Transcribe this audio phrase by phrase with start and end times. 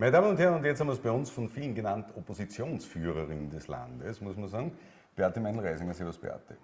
[0.00, 3.50] Meine Damen und Herren, und jetzt haben wir es bei uns von vielen genannt, Oppositionsführerin
[3.50, 4.78] des Landes, muss man sagen.
[5.16, 6.56] Beate Meinl-Reisinger, Servus Beate.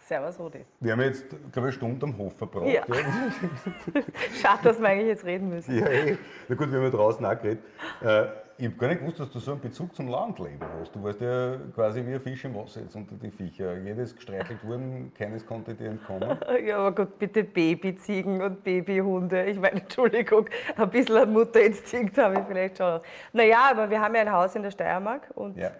[0.00, 0.66] Servus Rudi.
[0.80, 2.68] Wir haben jetzt, glaube ich, eine Stunde am Hof verbraucht.
[2.68, 2.84] Ja.
[4.42, 5.78] Schade, dass wir eigentlich jetzt reden müssen.
[5.78, 6.18] Ja, eh.
[6.46, 7.64] Na gut, wir haben ja draußen auch geredet.
[8.02, 8.26] Äh,
[8.56, 10.94] ich habe gar nicht gewusst, dass du so einen Bezug zum Landleben hast.
[10.94, 13.76] Du warst ja quasi wie ein Fisch im Wasser jetzt unter die Viecher.
[13.78, 16.38] Jedes gestreichelt worden, keines konnte dir entkommen.
[16.64, 19.44] Ja, aber Gott, bitte Babyziegen und Babyhunde.
[19.46, 23.00] Ich meine, Entschuldigung, ein bisschen ein Mutterinstinkt habe ich vielleicht schon.
[23.32, 25.72] Naja, aber wir haben ja ein Haus in der Steiermark und ja.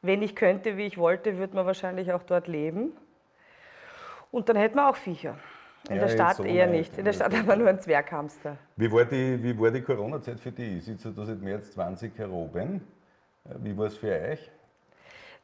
[0.00, 2.94] wenn ich könnte, wie ich wollte, würde man wahrscheinlich auch dort leben.
[4.30, 5.36] Und dann hätten wir auch Viecher.
[5.88, 6.96] In der Stadt so eher nicht.
[6.96, 8.56] In der Stadt haben wir nur einen Zwerghamster.
[8.76, 10.84] Wie war die, die Corona-Zeit für dich?
[10.84, 12.80] Sitzt du da seit März 20 heroben?
[13.60, 14.50] Wie war es für euch?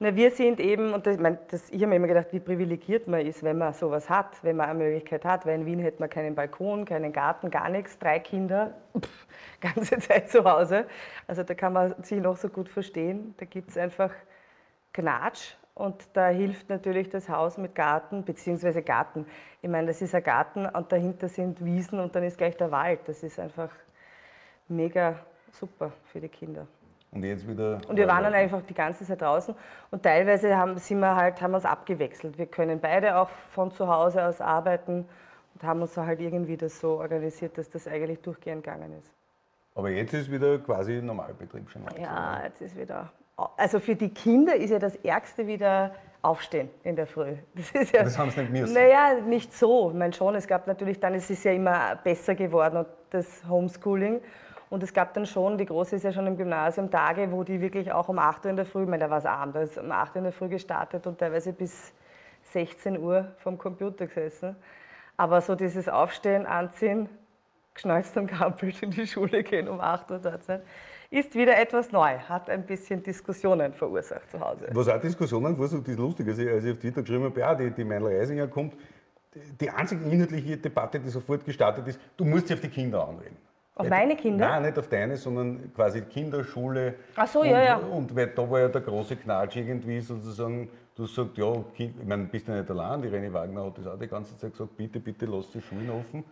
[0.01, 2.38] Na, wir sind eben, und das, ich, mein, das, ich habe mir immer gedacht, wie
[2.38, 5.45] privilegiert man ist, wenn man sowas hat, wenn man eine Möglichkeit hat.
[5.45, 9.27] Weil in Wien hätte man keinen Balkon, keinen Garten, gar nichts, drei Kinder, pff,
[9.61, 10.86] ganze Zeit zu Hause.
[11.27, 13.34] Also da kann man sich noch so gut verstehen.
[13.39, 14.12] Da gibt es einfach
[14.92, 19.27] Gnatsch und da hilft natürlich das Haus mit Garten, beziehungsweise Garten.
[19.62, 22.73] Ich meine, das ist ein Garten und dahinter sind Wiesen und dann ist gleich der
[22.73, 23.01] Wald.
[23.07, 23.71] Das ist einfach
[24.67, 25.15] mega
[25.53, 26.67] super für die Kinder.
[27.12, 27.79] Und jetzt wieder.
[27.89, 29.55] Und wir waren dann einfach die ganze Zeit draußen
[29.91, 32.37] und teilweise haben, sind wir halt, haben uns abgewechselt.
[32.37, 35.09] Wir können beide auch von zu Hause aus arbeiten
[35.55, 39.12] und haben uns halt irgendwie das so organisiert, dass das eigentlich durchgehend gegangen ist.
[39.77, 41.83] Aber jetzt ist wieder quasi Normalbetrieb schon.
[41.97, 43.12] Ja, jetzt ist wieder
[43.56, 47.36] also für die Kinder ist ja das Ärgste wieder Aufstehen in der Früh.
[47.55, 48.75] Das, ist ja, das haben sie nicht müssen.
[48.75, 49.91] Naja, nicht so.
[49.91, 54.20] Ich meine schon, es gab natürlich dann, es ist ja immer besser geworden, das Homeschooling.
[54.69, 57.61] Und es gab dann schon, die Große ist ja schon im Gymnasium, Tage, wo die
[57.61, 59.62] wirklich auch um 8 Uhr in der Früh, ich meine, da war es Abend, da
[59.62, 61.94] ist um 8 Uhr in der Früh gestartet und teilweise bis
[62.53, 64.56] 16 Uhr vom Computer gesessen.
[65.16, 67.09] Aber so dieses Aufstehen, Anziehen,
[67.72, 70.61] geschnalzt und kampelt in die Schule gehen, um 8 Uhr dort sein
[71.11, 74.69] ist wieder etwas neu, hat ein bisschen Diskussionen verursacht zu Hause.
[74.73, 76.28] Was auch Diskussionen verursacht, ist lustig.
[76.28, 78.75] Also, als ich auf Twitter geschrieben habe, ja, die, die Meinl Reisinger kommt,
[79.60, 83.37] die einzige inhaltliche Debatte, die sofort gestartet ist, du musst dich auf die Kinder anreden.
[83.75, 84.49] Auf meine Kinder?
[84.49, 86.97] Nein, nicht auf deine, sondern quasi Kinderschule.
[87.15, 87.77] Ach so, und, ja, ja.
[87.77, 92.06] Und weil da war ja der große Knatsch irgendwie sozusagen, du sagst, ja, kind, ich
[92.06, 94.77] meine, bist du nicht allein, die René Wagner hat das auch die ganze Zeit gesagt,
[94.77, 96.25] bitte, bitte lass die Schulen offen.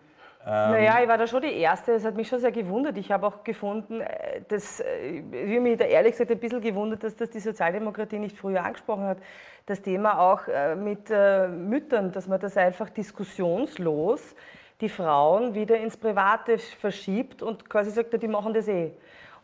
[0.49, 1.93] Ähm, naja, ich war da schon die Erste.
[1.93, 2.97] Das hat mich schon sehr gewundert.
[2.97, 7.03] Ich habe auch gefunden, äh, dass, äh, ich mich da ehrlich gesagt ein bisschen gewundert,
[7.03, 9.19] dass das die Sozialdemokratie nicht früher angesprochen hat.
[9.67, 14.37] Das Thema auch äh, mit Müttern, dass man das einfach diskussionslos
[14.81, 18.93] die Frauen wieder ins Private verschiebt und quasi sagt, die machen das eh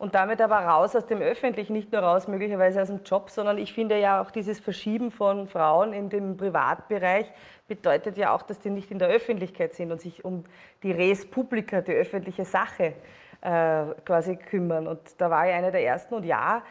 [0.03, 3.57] und damit aber raus aus dem Öffentlichen, nicht nur raus möglicherweise aus dem Job, sondern
[3.57, 7.31] ich finde ja auch dieses Verschieben von Frauen in den Privatbereich
[7.69, 10.45] bedeutet ja auch, dass die nicht in der Öffentlichkeit sind und sich um
[10.83, 12.95] die Res Publica, die öffentliche Sache
[13.41, 14.87] äh, quasi kümmern.
[14.87, 16.63] Und da war ich eine der Ersten und ja,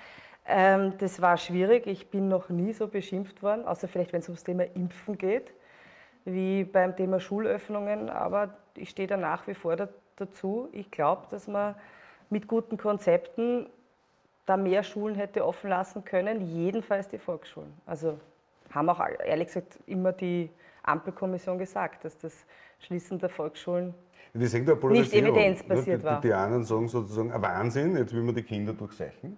[0.47, 1.88] ähm, das war schwierig.
[1.88, 5.52] Ich bin noch nie so beschimpft worden, außer vielleicht, wenn es ums Thema Impfen geht,
[6.25, 8.09] wie beim Thema Schulöffnungen.
[8.09, 9.75] Aber ich stehe da nach wie vor
[10.16, 10.69] dazu.
[10.72, 11.75] Ich glaube, dass man
[12.29, 13.68] mit guten Konzepten
[14.46, 17.73] da mehr Schulen hätte offen lassen können, jedenfalls die Volksschulen.
[17.85, 18.18] Also
[18.72, 20.50] haben auch ehrlich gesagt immer die
[20.84, 22.46] Ampelkommission gesagt, dass das
[22.80, 23.94] Schließen der Volksschulen
[24.34, 26.22] nicht evidenzbasiert war.
[26.22, 29.38] Die, die einen sagen sozusagen, ein Wahnsinn, jetzt will man die Kinder durchseichen.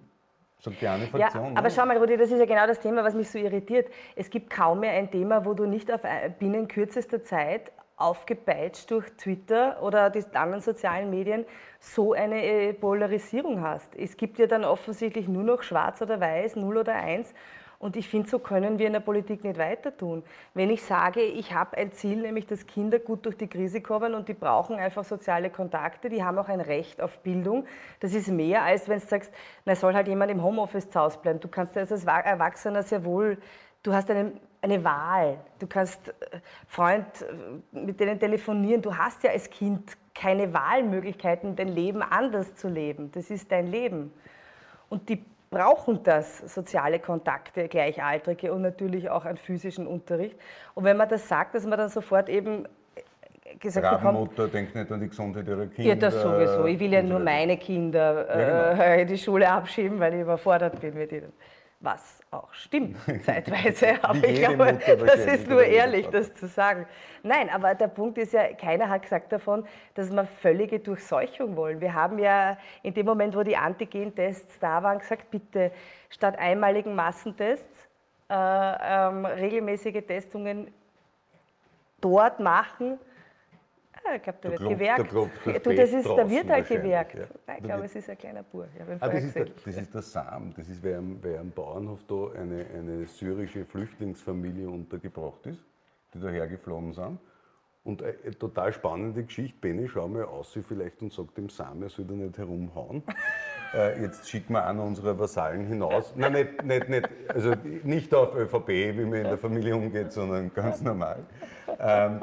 [0.59, 1.53] Sagt die eine Fraktion.
[1.53, 3.87] Ja, aber schau mal, Rudi, das ist ja genau das Thema, was mich so irritiert.
[4.15, 6.01] Es gibt kaum mehr ein Thema, wo du nicht auf
[6.39, 11.45] binnen kürzester Zeit aufgepeitscht durch Twitter oder die anderen sozialen Medien
[11.79, 13.95] so eine äh, Polarisierung hast.
[13.95, 17.33] Es gibt ja dann offensichtlich nur noch schwarz oder weiß, 0 oder 1.
[17.83, 20.23] Und ich finde, so können wir in der Politik nicht weiter tun.
[20.53, 24.13] Wenn ich sage, ich habe ein Ziel, nämlich dass Kinder gut durch die Krise kommen
[24.13, 27.65] und die brauchen einfach soziale Kontakte, die haben auch ein Recht auf Bildung.
[27.99, 29.33] Das ist mehr, als wenn du sagst,
[29.65, 31.41] na soll halt jemand im Homeoffice zu Hause bleiben.
[31.41, 33.37] Du kannst als Erwachsener sehr wohl,
[33.83, 35.39] du hast einen eine Wahl.
[35.59, 36.39] Du kannst äh,
[36.69, 38.81] Freund äh, mit denen telefonieren.
[38.81, 43.11] Du hast ja als Kind keine Wahlmöglichkeiten, dein Leben anders zu leben.
[43.11, 44.13] Das ist dein Leben.
[44.87, 50.35] Und die brauchen das, soziale Kontakte, Gleichaltrige und natürlich auch einen physischen Unterricht.
[50.73, 52.65] Und wenn man das sagt, dass man dann sofort eben
[52.95, 55.89] äh, gesagt Rabenmutter denkt nicht an die Gesundheit ihrer Kinder.
[55.89, 56.65] Ja, das sowieso.
[56.65, 58.83] Ich will ja nur meine Kinder ja, genau.
[58.83, 61.33] äh, in die Schule abschieben, weil ich überfordert bin mit ihnen
[61.83, 66.87] was auch stimmt zeitweise, aber ich glaube, das ist nur ehrlich, das zu sagen.
[67.23, 71.81] Nein, aber der Punkt ist ja, keiner hat gesagt davon, dass wir völlige Durchseuchung wollen.
[71.81, 75.71] Wir haben ja in dem Moment, wo die Antigen-Tests da waren, gesagt, bitte
[76.09, 77.89] statt einmaligen Massentests
[78.29, 80.73] äh, ähm, regelmäßige Testungen
[81.99, 82.97] dort machen,
[84.05, 85.13] Ja, ich glaube, der Da wird gewerkt.
[85.13, 87.15] da das du, das ist, da wird halt gewerkt.
[87.15, 87.21] ja.
[87.21, 88.43] Nein, Da ich glaube, es ist ein kleiner
[88.89, 90.53] ihn Ah, das, ist der, das ist der Sam.
[90.55, 95.63] Das ist, wer am, wer am Bauernhof da eine, eine syrische Flüchtlingsfamilie untergebracht ist,
[96.13, 97.19] die da hergeflogen sind.
[97.85, 99.57] Und eine, total spannende Geschichte.
[99.59, 103.03] Benny, schau mal aus vielleicht und sagt dem Sam, er soll da nicht herumhauen.
[103.73, 106.13] äh, jetzt schicken wir einen unserer Vasallen hinaus.
[106.15, 107.53] Nein, nicht, nicht, nicht, also
[107.83, 111.23] nicht auf ÖVP, wie man in der Familie umgeht, sondern ganz normal.
[111.79, 112.21] Ähm,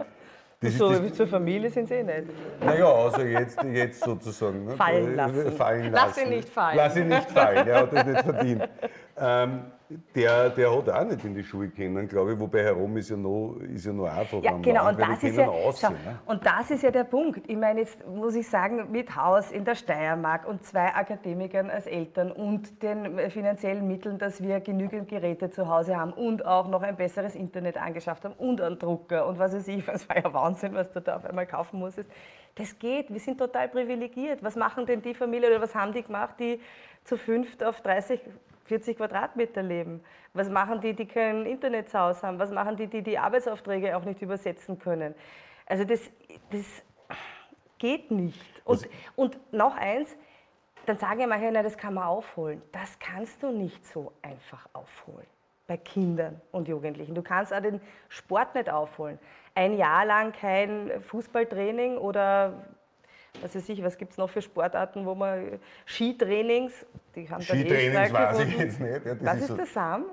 [0.61, 2.25] das ist So das- zur Familie sind sie eh nicht.
[2.65, 4.67] naja, also jetzt, jetzt sozusagen.
[4.67, 4.77] Ne?
[4.77, 5.53] Fallen lassen.
[5.53, 6.21] Fallen Lass lassen.
[6.25, 6.77] ihn nicht fallen.
[6.77, 8.69] Lass ihn nicht fallen, er hat das nicht verdient.
[9.21, 9.65] Ähm,
[10.15, 13.17] der, der hat auch nicht in die Schule können, glaube ich, wobei herum ist ja
[13.17, 14.43] noch, ist ja noch einfacher.
[14.43, 16.19] Ja, genau, und das, ist ja, aussehen, schau, ne?
[16.27, 17.43] und das ist ja der Punkt.
[17.49, 21.87] Ich meine, jetzt muss ich sagen, mit Haus in der Steiermark und zwei Akademikern als
[21.87, 26.83] Eltern und den finanziellen Mitteln, dass wir genügend Geräte zu Hause haben und auch noch
[26.83, 30.33] ein besseres Internet angeschafft haben und einen Drucker und was weiß ich, das war ja
[30.33, 32.11] Wahnsinn, was du da auf einmal kaufen musstest.
[32.55, 34.43] Das geht, wir sind total privilegiert.
[34.43, 36.61] Was machen denn die Familien oder was haben die gemacht, die
[37.05, 38.21] zu fünft auf 30,
[38.71, 40.01] 40 Quadratmeter leben?
[40.33, 42.39] Was machen die, die kein Internet zu Hause haben?
[42.39, 45.17] Was machen die, die die Arbeitsaufträge auch nicht übersetzen können?
[45.67, 46.01] Also das,
[46.53, 46.67] das
[47.79, 48.63] geht nicht.
[48.65, 50.17] Und, und noch eins,
[50.87, 52.63] dann sagen ja manche, na, das kann man aufholen.
[52.71, 55.27] Das kannst du nicht so einfach aufholen
[55.67, 57.17] bei Kindern und Jugendlichen.
[57.17, 59.19] Du kannst auch den Sport nicht aufholen.
[59.57, 62.69] Ein Jahr lang kein Fußballtraining oder
[63.43, 66.73] was weiß ich, was gibt es noch für Sportarten, wo man Skitrainings,
[67.15, 69.07] die haben eh Skitrainings Streik weiß ich jetzt nicht.
[69.07, 70.05] Ja, das Was ist so- der Sam?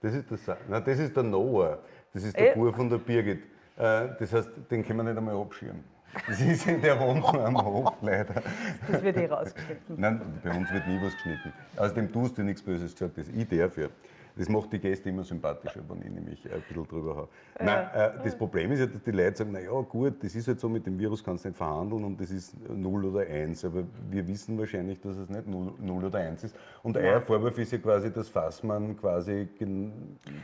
[0.00, 1.78] Das ist der, Sa- Nein, das ist der Noah.
[2.14, 2.72] Das ist der Äh.
[2.72, 3.42] Von der Birgit.
[3.76, 5.84] Äh, Das heißt, den können wir nicht einmal abschirmen.
[6.26, 8.42] Das ist in der wohnt nur am Hof, leider.
[8.90, 9.96] Das wird eh rausgeschnitten.
[10.00, 11.52] Nein, bei uns wird nie was geschnitten.
[11.76, 13.90] Außerdem tust du nichts Böses gesagt, das ich dafür.
[14.38, 17.28] Das macht die Gäste immer sympathischer, wenn ich nämlich ein bisschen drüber habe.
[17.58, 20.60] Nein, äh, das Problem ist ja, dass die Leute sagen, naja gut, das ist halt
[20.60, 23.64] so, mit dem Virus kannst du nicht verhandeln und das ist 0 oder 1.
[23.64, 26.56] Aber wir wissen wahrscheinlich, dass es nicht 0, 0 oder 1 ist.
[26.84, 29.48] Und euer Vorwurf ist ja quasi, dass Fassmann quasi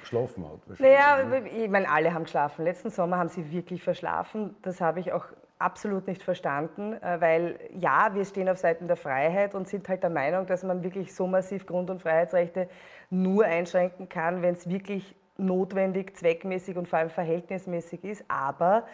[0.00, 0.80] geschlafen hat.
[0.80, 2.64] Naja, ich meine, alle haben geschlafen.
[2.64, 4.56] Letzten Sommer haben sie wirklich verschlafen.
[4.62, 5.26] Das habe ich auch
[5.64, 10.02] absolut nicht verstanden, äh, weil ja, wir stehen auf Seiten der Freiheit und sind halt
[10.02, 12.68] der Meinung, dass man wirklich so massiv Grund- und Freiheitsrechte
[13.10, 18.24] nur einschränken kann, wenn es wirklich notwendig, zweckmäßig und vor allem verhältnismäßig ist.
[18.28, 18.84] Aber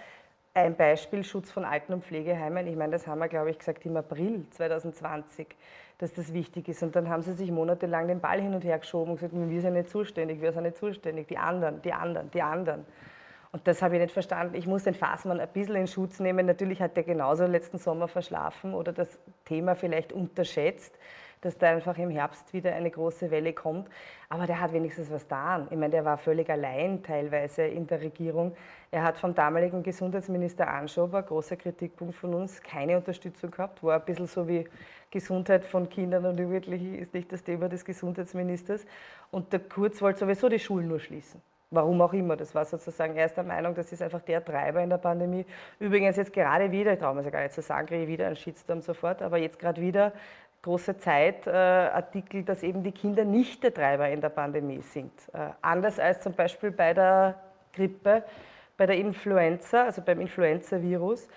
[0.55, 2.67] ein Beispiel Schutz von Alten- und Pflegeheimen.
[2.67, 5.47] Ich meine, das haben wir, glaube ich, gesagt im April 2020,
[5.99, 6.83] dass das wichtig ist.
[6.83, 9.61] Und dann haben sie sich monatelang den Ball hin und her geschoben und gesagt, wir
[9.61, 12.85] sind nicht zuständig, wir sind nicht zuständig, die anderen, die anderen, die anderen.
[13.53, 14.55] Und das habe ich nicht verstanden.
[14.55, 16.47] Ich muss den Fassmann ein bisschen in Schutz nehmen.
[16.47, 20.97] Natürlich hat der genauso letzten Sommer verschlafen oder das Thema vielleicht unterschätzt,
[21.41, 23.89] dass da einfach im Herbst wieder eine große Welle kommt.
[24.29, 25.67] Aber der hat wenigstens was getan.
[25.71, 28.55] Ich meine, der war völlig allein teilweise in der Regierung.
[28.93, 33.83] Er hat vom damaligen Gesundheitsminister Anschober, großer Kritikpunkt von uns, keine Unterstützung gehabt.
[33.83, 34.69] War ein bisschen so wie
[35.11, 38.85] Gesundheit von Kindern und Jugendlichen ist nicht das Thema des Gesundheitsministers.
[39.33, 41.43] Und der Kurz wollte sowieso die Schulen nur schließen.
[41.73, 42.37] Warum auch immer.
[42.37, 45.47] Das war sozusagen, er ist der Meinung, das ist einfach der Treiber in der Pandemie.
[45.79, 48.27] Übrigens jetzt gerade wieder, ich traue mir ja gar nicht zu sagen, kriege ich wieder
[48.27, 50.13] einen Shitstorm sofort, aber jetzt gerade wieder
[50.63, 55.13] große Zeitartikel, dass eben die Kinder nicht der Treiber in der Pandemie sind.
[55.33, 57.37] Äh, anders als zum Beispiel bei der
[57.73, 58.25] Grippe,
[58.77, 61.29] bei der Influenza, also beim Influenza-Virus.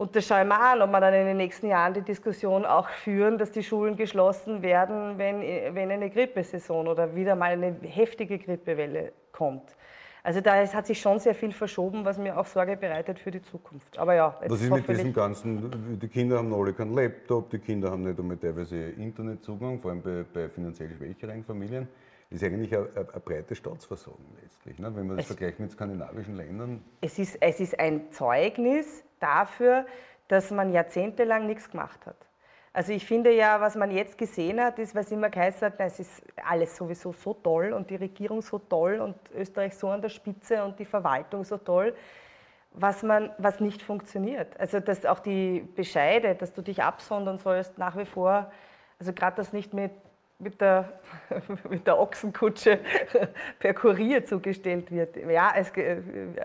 [0.00, 2.88] Und das ich mir an, ob wir dann in den nächsten Jahren die Diskussion auch
[2.88, 5.42] führen, dass die Schulen geschlossen werden, wenn,
[5.74, 9.76] wenn eine Grippesaison oder wieder mal eine heftige Grippewelle kommt.
[10.22, 13.42] Also da hat sich schon sehr viel verschoben, was mir auch Sorge bereitet für die
[13.42, 13.98] Zukunft.
[13.98, 17.58] Aber ja, jetzt Was ist mit diesem ganzen, die Kinder haben alle keinen Laptop, die
[17.58, 21.86] Kinder haben nicht einmal teilweise Internetzugang, vor allem bei, bei finanziell schwächeren Familien.
[22.30, 24.78] Ist eigentlich ein, ein, breites Staatsversagen letztlich.
[24.78, 24.94] Ne?
[24.94, 26.84] Wenn man das vergleicht mit skandinavischen Ländern.
[27.00, 29.84] es ist, es ist ein Zeugnis dafür,
[30.28, 32.16] dass man jahrzehntelang nichts gemacht hat.
[32.72, 35.98] Also ich finde ja, was man jetzt gesehen hat, ist, was immer geheißen hat, es
[35.98, 40.08] ist alles sowieso so toll und die Regierung so toll und Österreich so an der
[40.08, 41.96] Spitze und die Verwaltung so toll,
[42.72, 44.58] was, man, was nicht funktioniert.
[44.60, 48.52] Also dass auch die Bescheide, dass du dich absondern sollst, nach wie vor,
[49.00, 49.90] also gerade das nicht mit,
[50.40, 50.92] mit, der,
[51.70, 52.78] mit der Ochsenkutsche
[53.58, 55.16] per Kurier zugestellt wird.
[55.16, 55.72] Ja, es,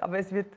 [0.01, 0.47] aber es wird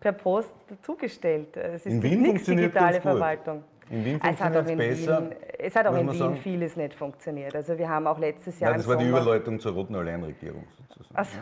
[0.00, 1.56] per Post zugestellt.
[1.56, 3.00] Es ist In Wien nichts funktioniert digitale.
[3.00, 3.64] Verwaltung.
[3.90, 5.22] In Wien Es funktioniert in es besser.
[5.22, 6.36] Wien, es hat auch in Wien sagen.
[6.36, 7.54] vieles nicht funktioniert.
[7.54, 11.14] Also wir haben auch letztes Jahr Nein, das war die Überleitung zur roten Alleinregierung sozusagen.
[11.14, 11.38] Ach so.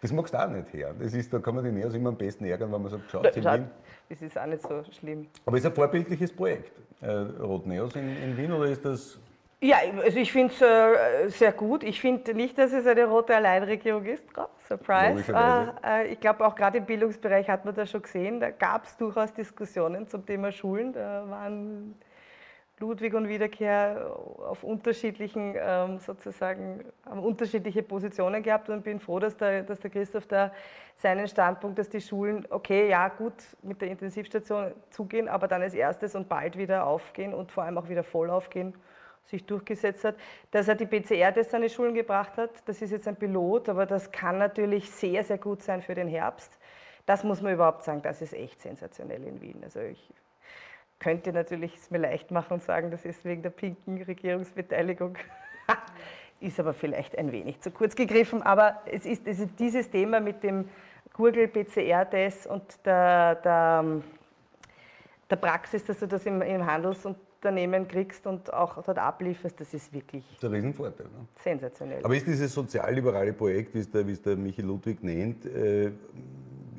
[0.00, 0.96] Das magst du auch nicht hören.
[1.00, 3.36] Das ist, da kann man die Neos immer am besten ärgern, wenn man sagt, schaut
[3.36, 3.66] in Wien.
[4.08, 5.26] das ist auch nicht so schlimm.
[5.44, 6.72] Aber ist ein vorbildliches Projekt.
[7.00, 9.18] Äh, Rot Neos in, in Wien oder ist das
[9.60, 11.82] Ja, also ich finde es äh, sehr gut.
[11.82, 14.24] Ich finde nicht, dass es eine rote Alleinregierung ist.
[14.68, 15.32] Surprise.
[15.32, 18.38] Äh, äh, ich glaube, auch gerade im Bildungsbereich hat man das schon gesehen.
[18.38, 20.92] Da gab es durchaus Diskussionen zum Thema Schulen.
[20.92, 21.96] Da waren
[22.78, 24.14] Ludwig und Wiederkehr
[24.48, 29.90] auf unterschiedlichen, ähm, sozusagen, haben unterschiedliche Positionen gehabt und bin froh, dass der, dass der
[29.90, 30.52] Christoph da
[30.94, 35.74] seinen Standpunkt, dass die Schulen, okay, ja, gut mit der Intensivstation zugehen, aber dann als
[35.74, 38.74] erstes und bald wieder aufgehen und vor allem auch wieder voll aufgehen,
[39.28, 40.16] sich durchgesetzt hat.
[40.50, 43.86] Dass er die PCR-Tests an die Schulen gebracht hat, das ist jetzt ein Pilot, aber
[43.86, 46.58] das kann natürlich sehr, sehr gut sein für den Herbst.
[47.06, 49.60] Das muss man überhaupt sagen, das ist echt sensationell in Wien.
[49.62, 50.12] Also ich
[50.98, 55.16] könnte natürlich es mir leicht machen und sagen, das ist wegen der pinken Regierungsbeteiligung.
[56.40, 58.42] ist aber vielleicht ein wenig zu kurz gegriffen.
[58.42, 60.68] Aber es ist, es ist dieses Thema mit dem
[61.14, 63.84] Google-PCR-Test und der, der,
[65.28, 66.64] der, Praxis, dass du das im, im
[67.38, 71.06] Handelsunternehmen kriegst und auch dort ablieferst, das ist wirklich das ist ein Riesenvorteil.
[71.06, 71.26] Ne?
[71.42, 72.04] sensationell.
[72.04, 75.92] Aber ist dieses sozialliberale Projekt, wie es der, wie es der Michi Ludwig nennt, äh,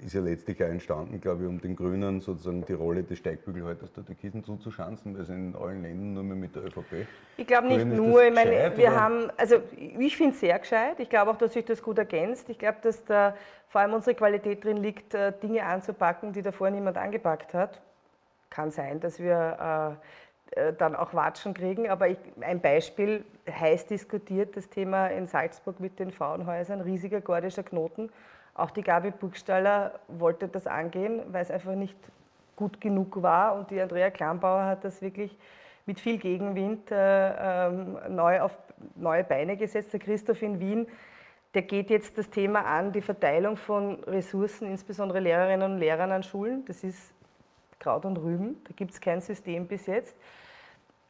[0.06, 3.92] ist ja letztlich auch entstanden, glaube ich, um den Grünen sozusagen die Rolle des Steigbügelhalters
[3.92, 7.06] der Türkisen zuzuschanzen, weil sie in allen Ländern nur mehr mit der ÖVP.
[7.36, 9.00] Ich glaube nicht nur, ich meine, wir oder?
[9.02, 12.50] haben, also ich finde es sehr gescheit, ich glaube auch, dass sich das gut ergänzt.
[12.50, 13.36] Ich glaube, dass da
[13.68, 17.82] vor allem unsere Qualität drin liegt, äh, Dinge anzupacken, die davor niemand angepackt hat.
[18.50, 20.06] Kann sein, dass wir äh,
[20.78, 26.00] dann auch Watschen kriegen, aber ich, ein Beispiel, heiß diskutiert, das Thema in Salzburg mit
[26.00, 28.10] den Frauenhäusern, riesiger gordischer Knoten
[28.60, 31.96] auch die Gabi Burgstaller wollte das angehen, weil es einfach nicht
[32.56, 33.56] gut genug war.
[33.56, 35.38] Und die Andrea Klambauer hat das wirklich
[35.86, 38.58] mit viel Gegenwind äh, ähm, neu auf
[38.96, 39.94] neue Beine gesetzt.
[39.94, 40.88] Der Christoph in Wien,
[41.54, 46.24] der geht jetzt das Thema an, die Verteilung von Ressourcen, insbesondere Lehrerinnen und Lehrern an
[46.24, 46.66] Schulen.
[46.66, 47.14] Das ist
[47.80, 50.18] Kraut und Rüben, da gibt es kein System bis jetzt.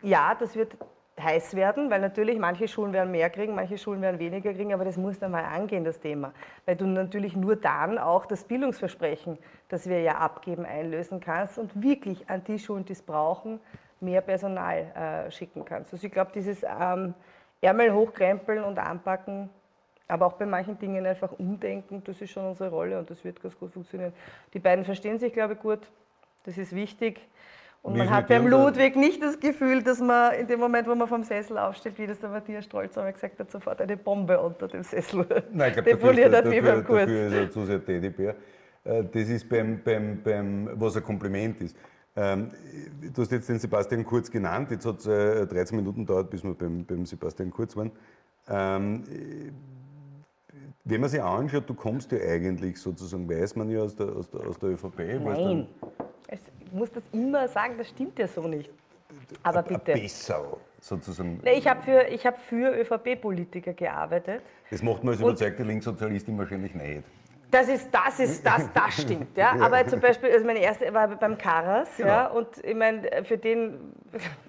[0.02, 0.78] Ja, das wird
[1.20, 4.86] heiß werden, weil natürlich manche Schulen werden mehr kriegen, manche Schulen werden weniger kriegen, aber
[4.86, 6.34] das muss dann mal angehen, das Thema.
[6.66, 11.82] Weil du natürlich nur dann auch das Bildungsversprechen, das wir ja abgeben, einlösen kannst und
[11.82, 13.60] wirklich an die Schulen, die es brauchen,
[14.00, 15.94] mehr Personal äh, schicken kannst.
[15.94, 17.14] Also ich glaube, dieses ähm,
[17.62, 19.50] Ärmel hochkrempeln und anpacken,
[20.08, 23.42] aber auch bei manchen Dingen einfach umdenken, das ist schon unsere Rolle und das wird
[23.42, 24.14] ganz gut funktionieren.
[24.54, 25.80] Die beiden verstehen sich, glaube ich, gut,
[26.44, 27.22] das ist wichtig.
[27.82, 31.08] Und man hat beim Ludwig nicht das Gefühl, dass man in dem Moment, wo man
[31.08, 34.68] vom Sessel aufsteht, wie das der Matthias Strolz einmal gesagt hat, sofort eine Bombe unter
[34.68, 37.06] dem Sessel Nein, ich glaube, dafür, hat wie beim Kurz.
[37.06, 38.36] dafür ist er zu sehr Teddybär.
[38.84, 41.78] Äh, das ist beim, beim, beim, was ein Kompliment ist.
[42.18, 42.50] Ähm,
[43.14, 46.44] du hast jetzt den Sebastian Kurz genannt, jetzt hat es 13 äh, Minuten gedauert, bis
[46.44, 47.92] wir beim, beim Sebastian Kurz waren.
[48.50, 49.04] Ähm,
[50.84, 54.30] wenn man sich anschaut, du kommst ja eigentlich sozusagen, weiß man ja aus der, aus
[54.30, 54.98] der, aus der ÖVP.
[54.98, 55.99] Nein ich
[56.72, 58.70] muss das immer sagen, das stimmt ja so nicht.
[59.44, 59.94] Aber bitte.
[59.94, 61.40] Besser sozusagen.
[61.44, 64.42] Nee, ich habe für, hab für ÖVP-Politiker gearbeitet.
[64.70, 67.04] Das macht man als überzeugte Linkssozialistin wahrscheinlich nicht.
[67.52, 69.56] Das ist, das ist, das, das stimmt, ja.
[69.60, 72.10] Aber zum Beispiel, also meine erste war beim Karas, genau.
[72.10, 73.94] ja, und ich meine, für den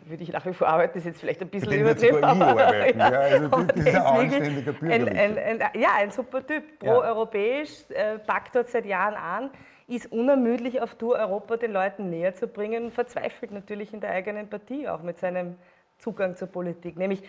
[0.05, 2.23] würde ich nach wie vor arbeiten, das ist jetzt vielleicht ein bisschen übertrieben.
[2.23, 8.19] Aber, ja, ja, also das ist ein anständiger ein, Ja, ein super Typ, pro-europäisch, äh,
[8.19, 9.51] packt dort seit Jahren an
[9.91, 14.49] ist unermüdlich auf Tour Europa den Leuten näher zu bringen, verzweifelt natürlich in der eigenen
[14.49, 15.57] Partie auch mit seinem
[15.99, 16.97] Zugang zur Politik.
[16.97, 17.23] Nämlich,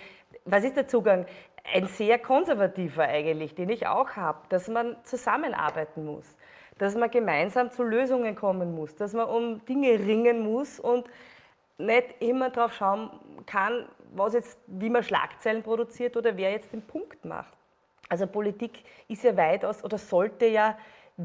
[0.45, 1.25] was ist der Zugang?
[1.73, 6.37] Ein sehr konservativer eigentlich, den ich auch habe, dass man zusammenarbeiten muss,
[6.77, 11.09] dass man gemeinsam zu Lösungen kommen muss, dass man um Dinge ringen muss und
[11.77, 13.09] nicht immer darauf schauen
[13.45, 17.53] kann, was jetzt, wie man Schlagzeilen produziert oder wer jetzt den Punkt macht.
[18.07, 20.77] Also Politik ist ja weitaus oder sollte ja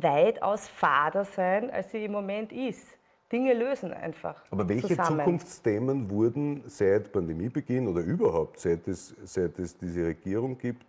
[0.02, 2.86] weitaus fader sein, als sie im Moment ist.
[3.30, 4.44] Dinge lösen einfach.
[4.50, 5.18] Aber welche zusammen.
[5.18, 10.86] Zukunftsthemen wurden seit Pandemiebeginn oder überhaupt, seit es, seit es diese Regierung gibt,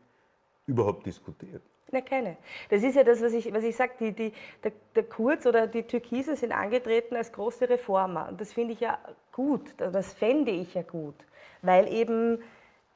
[0.67, 1.63] überhaupt diskutiert?
[1.91, 2.37] Na, keine.
[2.69, 3.93] Das ist ja das, was ich, was ich sage.
[3.99, 4.33] Die, die,
[4.63, 8.27] der, der Kurz oder die Türkisen sind angetreten als große Reformer.
[8.29, 8.99] Und das finde ich ja
[9.31, 9.73] gut.
[9.77, 11.15] Das fände ich ja gut.
[11.61, 12.39] Weil eben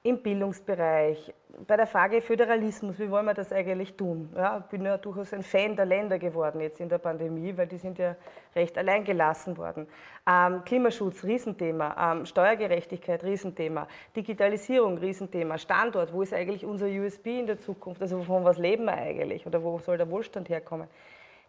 [0.04, 1.34] im Bildungsbereich,
[1.68, 4.30] bei der Frage Föderalismus, wie wollen wir das eigentlich tun?
[4.36, 7.68] Ja, ich bin ja durchaus ein Fan der Länder geworden jetzt in der Pandemie, weil
[7.68, 8.16] die sind ja
[8.56, 9.86] recht allein gelassen worden.
[10.28, 17.48] Ähm, Klimaschutz, Riesenthema, ähm, Steuergerechtigkeit, Riesenthema, Digitalisierung, Riesenthema, Standort, wo ist eigentlich unser USB in
[17.48, 18.02] der Zukunft?
[18.02, 20.88] Also von was leben wir eigentlich oder wo soll der Wohlstand herkommen?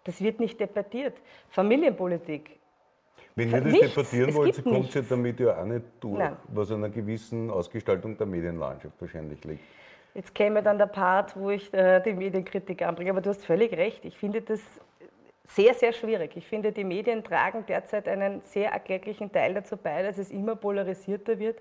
[0.04, 1.16] Das wird nicht debattiert.
[1.48, 2.58] Familienpolitik,
[3.34, 3.94] wenn ihr das nichts.
[3.94, 6.36] debattieren wollt, kommt ja damit ja auch nicht durch, Nein.
[6.48, 9.62] was an einer gewissen Ausgestaltung der Medienlandschaft wahrscheinlich liegt.
[10.14, 13.72] Jetzt käme dann der Part, wo ich äh, die Medienkritik anbringe, aber du hast völlig
[13.72, 14.04] recht.
[14.04, 14.60] Ich finde das
[15.44, 16.36] sehr, sehr schwierig.
[16.36, 20.54] Ich finde, die Medien tragen derzeit einen sehr erklecklichen Teil dazu bei, dass es immer
[20.54, 21.58] polarisierter wird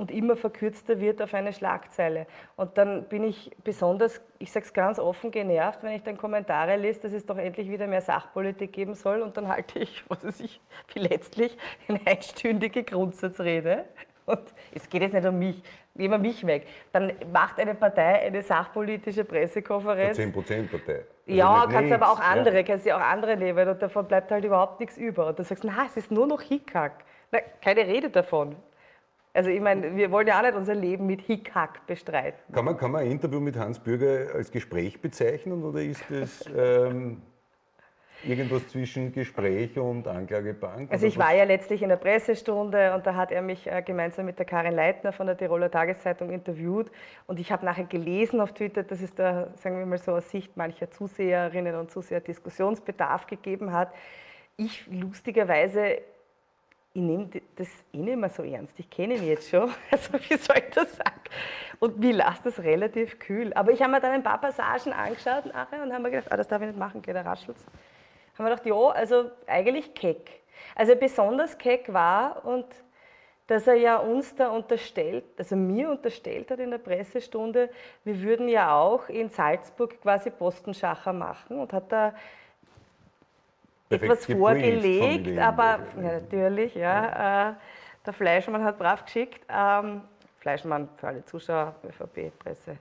[0.00, 2.26] und immer verkürzter wird auf eine Schlagzeile.
[2.56, 6.76] Und dann bin ich besonders, ich sage es ganz offen, genervt, wenn ich dann Kommentare
[6.76, 10.24] lese, dass es doch endlich wieder mehr Sachpolitik geben soll und dann halte ich, was
[10.24, 10.58] weiß ich,
[10.94, 13.84] wie letztlich eine einstündige Grundsatzrede.
[14.24, 14.40] Und
[14.74, 15.62] es geht jetzt nicht um mich,
[15.94, 16.66] nehmen wir mich weg.
[16.92, 20.16] Dann macht eine Partei eine sachpolitische Pressekonferenz.
[20.16, 21.04] Die 10%-Partei.
[21.26, 22.62] Also ja, kannst aber auch andere, ja.
[22.62, 25.26] kannst dir auch andere nehmen und davon bleibt halt überhaupt nichts über.
[25.26, 27.04] Und du sagst, na, es ist nur noch Hickhack.
[27.32, 28.56] Na, keine Rede davon.
[29.32, 32.38] Also ich meine, wir wollen ja auch nicht unser Leben mit Hickhack bestreiten.
[32.52, 36.44] Kann man, kann man ein Interview mit Hans Bürger als Gespräch bezeichnen oder ist das
[36.56, 37.22] ähm,
[38.24, 40.90] irgendwas zwischen Gespräch und Anklagebank?
[40.90, 44.26] Also ich war ja letztlich in der Pressestunde und da hat er mich äh, gemeinsam
[44.26, 46.90] mit der Karin Leitner von der Tiroler Tageszeitung interviewt
[47.28, 50.28] und ich habe nachher gelesen auf Twitter, dass es da, sagen wir mal so aus
[50.28, 53.92] Sicht mancher Zuseherinnen und Zuseher Diskussionsbedarf gegeben hat.
[54.56, 55.98] Ich lustigerweise
[56.92, 58.78] ich nehme das eh nicht mehr so ernst.
[58.78, 59.70] Ich kenne ihn jetzt schon.
[59.90, 61.20] Also wie soll ich das sagen?
[61.78, 63.52] Und mir lasst das relativ kühl.
[63.54, 66.36] Aber ich habe mir dann ein paar Passagen angeschaut nachher und habe mir gedacht, ah,
[66.36, 67.64] das darf ich nicht machen, geht der raschelt's.
[68.36, 70.42] Haben wir gedacht, ja, also eigentlich keck.
[70.74, 72.66] Also besonders keck war und
[73.46, 77.68] dass er ja uns da unterstellt, also mir unterstellt hat in der Pressestunde,
[78.04, 82.14] wir würden ja auch in Salzburg quasi Postenschacher machen und hat da
[83.90, 87.50] etwas vorgelegt, aber ja, natürlich, ja.
[87.50, 87.54] Äh,
[88.06, 89.44] der Fleischmann hat brav geschickt.
[89.48, 90.02] Ähm,
[90.38, 92.76] Fleischmann für alle Zuschauer, ÖVP-Presse.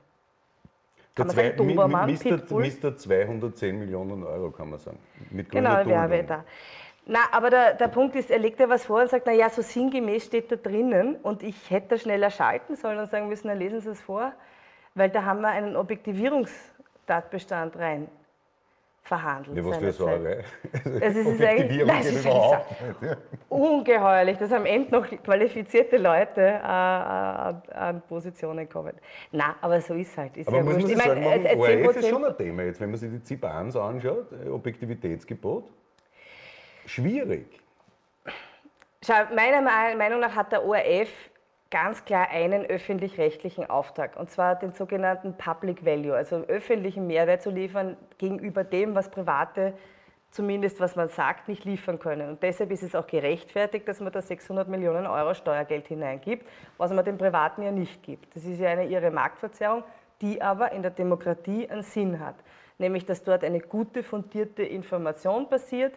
[1.13, 4.99] Kann man sagen, Dobermann, Mister, Mister 210 Millionen Euro, kann man sagen.
[5.31, 6.45] Mit genau, Werbe da.
[7.05, 9.49] Na, aber der, der Punkt ist, er legt ja was vor und sagt, na ja,
[9.49, 13.53] so sinngemäß steht da drinnen und ich hätte schneller schalten sollen und sagen müssen, na
[13.53, 14.31] lesen Sie es vor,
[14.93, 18.07] weil da haben wir einen Objektivierungstatbestand rein
[19.09, 19.57] verhandelt.
[19.57, 20.43] Ja, was für Sorge.
[20.71, 23.17] Das ist eigentlich das überhaupt nicht, ja.
[23.49, 28.93] ungeheuerlich, dass am Ende noch qualifizierte Leute äh, äh, an Positionen kommen.
[29.31, 30.37] Na, aber so ist es halt.
[30.37, 32.79] Ist aber ja muss man sich sagen, meine, äh, ORF ist schon ein Thema jetzt,
[32.79, 35.65] wenn man sich die ZIP-1 anschaut, äh, Objektivitätsgebot.
[36.85, 37.59] Schwierig.
[39.03, 41.09] Schau, meiner Meinung nach hat der ORF
[41.71, 47.51] ganz klar einen öffentlich-rechtlichen Auftrag, und zwar den sogenannten Public Value, also öffentlichen Mehrwert zu
[47.51, 49.73] liefern gegenüber dem, was Private
[50.31, 52.29] zumindest was man sagt, nicht liefern können.
[52.29, 56.91] Und deshalb ist es auch gerechtfertigt, dass man da 600 Millionen Euro Steuergeld hineingibt, was
[56.93, 58.35] man den Privaten ja nicht gibt.
[58.35, 59.83] Das ist ja eine ihre Marktverzerrung,
[60.21, 62.35] die aber in der Demokratie einen Sinn hat.
[62.77, 65.93] Nämlich, dass dort eine gute, fundierte Information passiert,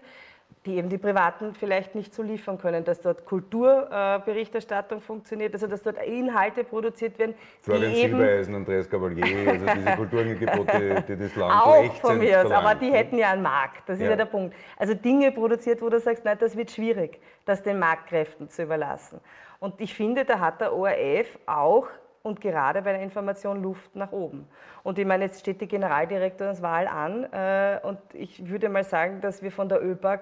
[0.64, 5.83] die eben die Privaten vielleicht nicht so liefern können, dass dort Kulturberichterstattung funktioniert, also dass
[5.83, 7.35] dort Inhalte produziert werden.
[7.62, 12.77] Florian Silbereisen, Andreas Cavalier, also diese Kulturangebote, die das Land Auch von mir aus, aber
[12.77, 12.96] die ne?
[12.96, 14.11] hätten ja einen Markt, das ist ja.
[14.11, 14.55] ja der Punkt.
[14.77, 19.20] Also Dinge produziert, wo du sagst, nein, das wird schwierig, das den Marktkräften zu überlassen.
[19.59, 21.88] Und ich finde, da hat der ORF auch
[22.22, 24.46] und gerade bei der Information Luft nach oben.
[24.85, 29.42] Und ich meine, jetzt steht die Generaldirektorswahl an äh, und ich würde mal sagen, dass
[29.42, 30.20] wir von der ÖBAG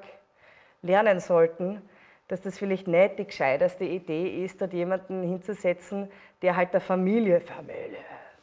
[0.83, 1.83] lernen sollten,
[2.29, 6.09] dass das vielleicht nicht die gescheiterste Idee ist, dort jemanden hinzusetzen,
[6.43, 7.99] der halt der Familie, Familie,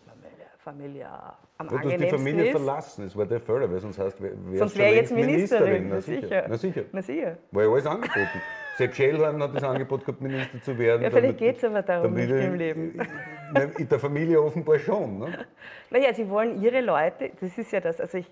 [0.06, 1.10] Familie, Familie
[1.58, 2.52] am du hast die Familie ist.
[2.52, 5.88] verlassen, das war der Fehler, weil sonst heißt, wer sonst wäre jetzt Ministerin.
[5.88, 5.89] Ministerin.
[5.89, 6.45] Na, sicher.
[6.47, 6.84] Na, sicher.
[6.91, 7.38] Na, sicher.
[7.52, 8.41] War ja alles angeboten.
[8.78, 11.02] Sepp Schellhorn hat das Angebot gehabt, Minister zu werden.
[11.02, 13.02] Ja, vielleicht geht es aber darum nicht im Leben.
[13.78, 15.19] In der Familie offenbar schon.
[15.19, 15.45] Ne?
[15.89, 18.28] Naja, sie wollen ihre Leute, das ist ja das, also ich,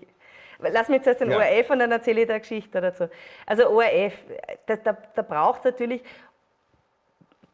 [0.58, 1.38] Lass mich zuerst den ja.
[1.38, 3.08] ORF und dann erzähle ich dir eine Geschichte dazu.
[3.44, 4.14] Also ORF,
[4.66, 6.02] da, da, da braucht natürlich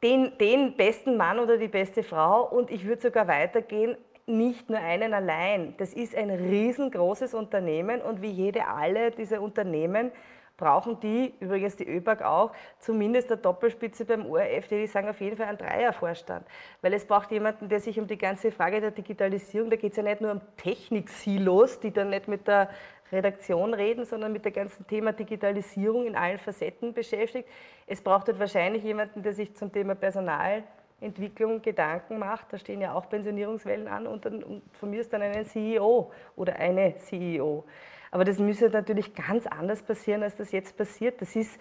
[0.03, 4.79] den, den besten Mann oder die beste Frau und ich würde sogar weitergehen, nicht nur
[4.79, 5.75] einen allein.
[5.79, 10.13] Das ist ein riesengroßes Unternehmen und wie jede alle diese Unternehmen
[10.57, 15.37] brauchen die, übrigens die ÖBAG auch, zumindest eine Doppelspitze beim ORF, die sagen auf jeden
[15.37, 16.47] Fall einen Dreiervorstand.
[16.81, 19.97] Weil es braucht jemanden, der sich um die ganze Frage der Digitalisierung, da geht es
[19.97, 22.69] ja nicht nur um Technik-Silos, die dann nicht mit der
[23.13, 27.49] Redaktion reden, sondern mit dem ganzen Thema Digitalisierung in allen Facetten beschäftigt.
[27.87, 32.53] Es braucht halt wahrscheinlich jemanden, der sich zum Thema Personalentwicklung Gedanken macht.
[32.53, 36.11] Da stehen ja auch Pensionierungswellen an und, dann, und von mir ist dann einen CEO
[36.37, 37.65] oder eine CEO.
[38.13, 41.21] Aber das müsste natürlich ganz anders passieren, als das jetzt passiert.
[41.23, 41.59] Das ist,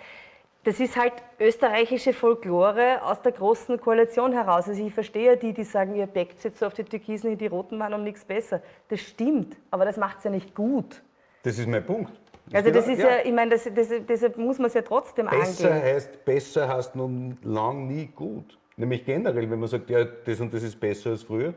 [0.66, 4.68] das ist halt österreichische Folklore aus der großen Koalition heraus.
[4.68, 7.78] Also ich verstehe die, die sagen, ihr backt jetzt so auf die Türkisen, die roten
[7.78, 8.62] Mann um nichts besser.
[8.90, 11.02] Das stimmt, aber das macht es ja nicht gut.
[11.42, 12.12] Das ist mein Punkt.
[12.48, 14.82] Das also das ist ja, ja ich meine, das, das, deshalb muss man es ja
[14.82, 15.84] trotzdem besser angehen.
[15.84, 18.60] Heißt, besser heißt nun lang nie gut.
[18.76, 21.54] Nämlich generell, wenn man sagt, ja, das und das ist besser als früher,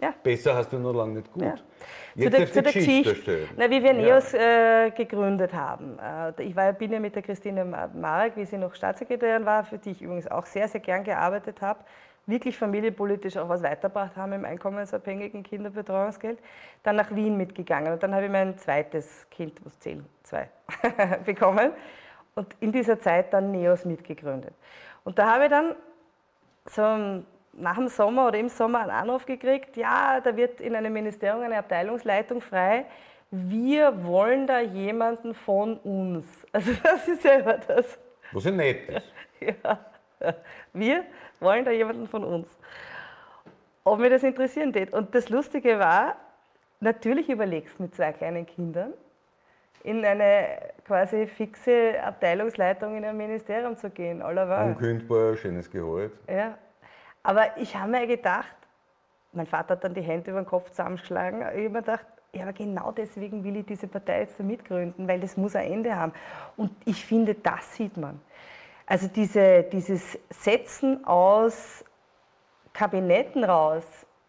[0.00, 0.14] ja.
[0.22, 1.42] Besser hast du noch lange nicht gut.
[1.42, 1.54] Ja.
[2.14, 3.48] Jetzt zu der, zu der Geschichte, Geschichte.
[3.56, 4.86] Na, wie wir NEOS ja.
[4.86, 5.96] äh, gegründet haben.
[5.98, 9.78] Äh, ich war, bin ja mit der Christine Marek, wie sie noch Staatssekretärin war, für
[9.78, 11.80] die ich übrigens auch sehr, sehr gern gearbeitet habe,
[12.26, 16.38] wirklich familienpolitisch auch was weitergebracht haben im einkommensabhängigen Kinderbetreuungsgeld,
[16.82, 17.92] dann nach Wien mitgegangen.
[17.92, 20.48] Und dann habe ich mein zweites Kind, was zählen, zwei,
[21.24, 21.72] bekommen.
[22.34, 24.54] Und in dieser Zeit dann NEOS mitgegründet.
[25.04, 25.74] Und da habe ich dann
[26.66, 27.24] so
[27.56, 31.42] nach dem Sommer oder im Sommer einen Anruf gekriegt, ja, da wird in einem Ministerium
[31.42, 32.86] eine Abteilungsleitung frei.
[33.30, 36.26] Wir wollen da jemanden von uns.
[36.52, 37.98] Also das ist selber das.
[38.32, 39.12] Was ja nett ist.
[39.40, 39.78] Ja.
[40.72, 41.04] Wir
[41.40, 42.48] wollen da jemanden von uns.
[43.82, 44.92] Ob mir das interessieren tät.
[44.92, 46.16] Und das Lustige war,
[46.80, 48.94] natürlich überlegst du mit zwei kleinen Kindern,
[49.82, 54.22] in eine quasi fixe Abteilungsleitung in ein Ministerium zu gehen.
[54.22, 56.12] Unkündbar, schönes Gehalt.
[56.28, 56.56] Ja.
[57.24, 58.54] Aber ich habe mir gedacht,
[59.32, 61.40] mein Vater hat dann die Hände über den Kopf zusammengeschlagen.
[61.40, 65.20] Ich habe mir gedacht, ja, aber genau deswegen will ich diese Partei jetzt mitgründen, weil
[65.20, 66.12] das muss ein Ende haben.
[66.56, 68.20] Und ich finde, das sieht man.
[68.86, 71.84] Also diese, dieses Setzen aus
[72.72, 73.84] Kabinetten raus,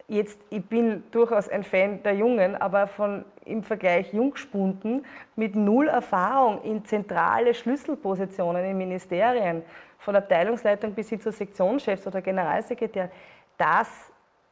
[0.08, 5.04] jetzt, ich bin durchaus ein Fan der Jungen, aber von, im Vergleich Jungspunden
[5.34, 9.62] mit null Erfahrung in zentrale Schlüsselpositionen in Ministerien,
[9.98, 13.10] von Abteilungsleitung bis hin zu Sektionschefs oder Generalsekretär,
[13.58, 13.88] das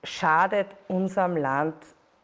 [0.02, 1.74] schadet unserem Land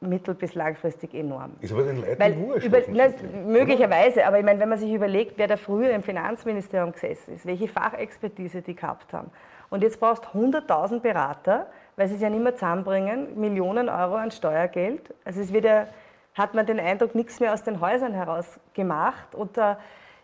[0.00, 1.52] mittel- bis langfristig enorm.
[1.60, 2.66] Ist aber den Leuten Weil wurscht.
[2.66, 3.08] über, na,
[3.46, 7.46] möglicherweise, aber ich meine, wenn man sich überlegt, wer da früher im Finanzministerium gesessen ist,
[7.46, 9.30] welche Fachexpertise die gehabt haben.
[9.68, 14.16] Und jetzt brauchst du 100.000 Berater, weil sie es ja nicht mehr zusammenbringen, Millionen Euro
[14.16, 15.14] an Steuergeld.
[15.24, 15.86] Also es wird ja,
[16.34, 19.78] hat man den Eindruck, nichts mehr aus den Häusern heraus gemacht oder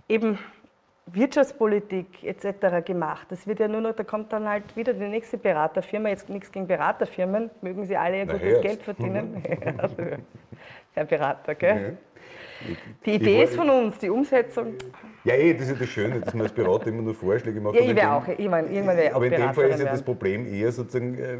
[0.09, 0.39] eben
[1.07, 2.85] Wirtschaftspolitik etc.
[2.85, 3.29] gemacht.
[3.31, 6.51] Das wird ja nur noch, da kommt dann halt wieder die nächste Beraterfirma, jetzt nichts
[6.51, 8.61] gegen Beraterfirmen, mögen sie alle ihr gutes.
[8.61, 9.43] Geld verdienen.
[10.95, 11.99] Herr Berater, gell?
[13.05, 14.75] Die Idee ist von uns, die Umsetzung.
[15.25, 17.75] Ja, eh, das ist ja das Schöne, dass man als Berater immer nur Vorschläge macht.
[17.75, 19.69] Ja, aber ich in wäre dem- auch, ich meine, irgendwann wäre Aber in dem Fall
[19.71, 20.03] ist ja das.
[20.03, 21.39] Problem eher sozusagen, äh,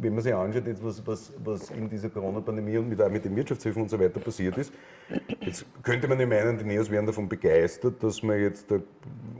[0.00, 3.24] wenn man sich anschaut, jetzt was, was, was in dieser Corona-Pandemie und mit, auch mit
[3.24, 4.72] den Wirtschaftshilfen und so weiter passiert ist.
[5.40, 8.82] Jetzt könnte man ja meinen, die Neos wären davon begeistert, dass man jetzt der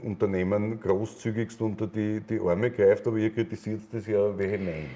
[0.03, 4.87] Unternehmen großzügigst unter die, die Arme greift, aber ihr kritisiert das ja vehement.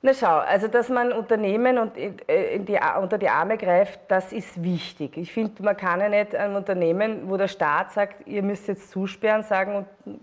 [0.00, 4.62] Na schau, also dass man Unternehmen und äh, die, unter die Arme greift, das ist
[4.62, 5.16] wichtig.
[5.16, 8.90] Ich finde, man kann ja nicht einem Unternehmen, wo der Staat sagt, ihr müsst jetzt
[8.92, 10.20] zusperren, sagen, und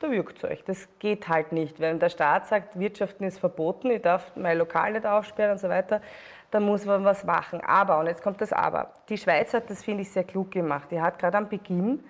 [0.00, 0.62] da wirkt euch.
[0.64, 1.80] Das geht halt nicht.
[1.80, 5.68] Wenn der Staat sagt, Wirtschaften ist verboten, ich darf mein Lokal nicht aufsperren und so
[5.68, 6.00] weiter,
[6.52, 7.60] dann muss man was machen.
[7.60, 10.90] Aber, und jetzt kommt das Aber, die Schweiz hat das, finde ich, sehr klug gemacht.
[10.92, 12.04] Die hat gerade am Beginn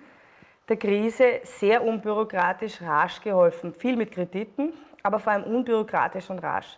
[0.69, 3.73] der Krise sehr unbürokratisch rasch geholfen.
[3.73, 4.73] Viel mit Krediten,
[5.03, 6.77] aber vor allem unbürokratisch und rasch.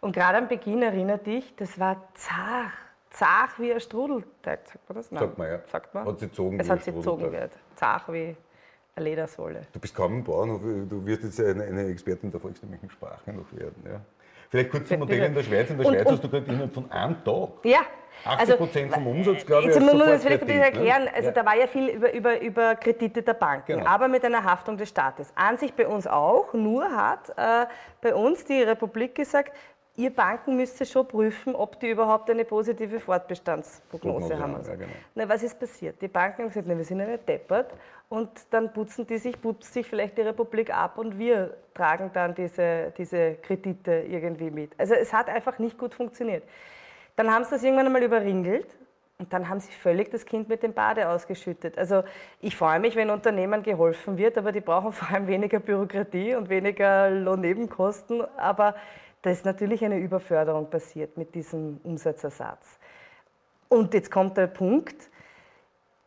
[0.00, 2.72] Und gerade am Beginn erinnert dich, das war zart,
[3.10, 4.66] zart wie ein Strudelteig.
[4.66, 5.10] Sagt man das?
[5.10, 5.20] Nein.
[5.20, 5.58] Sagt man, ja.
[5.70, 6.06] Sagt man?
[6.06, 7.52] Hat sie gezogen Es wie ein hat sie gezogen wird.
[7.76, 8.36] Zart wie
[8.96, 9.62] eine Ledersohle.
[9.72, 13.52] Du bist kaum im Bauernhof, du wirst jetzt eine, eine Expertin der volkstümlichen Sprache noch
[13.52, 13.82] werden.
[13.84, 14.00] Ja.
[14.50, 14.98] Vielleicht kurz zum.
[14.98, 15.70] Modell in der Schweiz.
[15.70, 17.78] In der Und- Schweiz hast du gerade innerhalb von einem Tag Ja.
[18.24, 20.88] 80 Prozent vom Umsatz, glaube ich, Jetzt muss man das vielleicht ein bisschen Sofortkredit, ne?
[20.90, 21.14] erklären.
[21.14, 21.34] Also Ja.
[21.34, 23.86] da war ja viel über, über, über Kredite der Banken, Genau.
[23.86, 25.32] aber mit einer Haftung des Staates.
[25.36, 27.64] An sich bei uns auch, nur hat äh,
[28.02, 29.52] bei uns die Republik gesagt,
[29.96, 34.42] ihr Banken müsst schon prüfen, ob die überhaupt eine positive Fortbestandsprognose Prognose haben.
[34.42, 34.70] haben, und so.
[34.70, 34.90] ja, genau.
[35.14, 36.00] Na, was ist passiert?
[36.00, 37.72] Die Banken haben gesagt, na, wir sind ja nicht deppert
[38.08, 42.34] und dann putzen die sich, putzt sich vielleicht die Republik ab und wir tragen dann
[42.34, 44.72] diese, diese Kredite irgendwie mit.
[44.78, 46.42] Also es hat einfach nicht gut funktioniert.
[47.16, 48.66] Dann haben sie das irgendwann einmal überringelt
[49.20, 51.76] und dann haben sie völlig das Kind mit dem Bade ausgeschüttet.
[51.76, 52.02] Also
[52.40, 56.48] ich freue mich, wenn Unternehmen geholfen wird, aber die brauchen vor allem weniger Bürokratie und
[56.48, 58.24] weniger Lohnnebenkosten.
[58.38, 58.74] Aber
[59.22, 62.78] da ist natürlich eine Überförderung passiert mit diesem Umsatzersatz.
[63.68, 65.10] Und jetzt kommt der Punkt,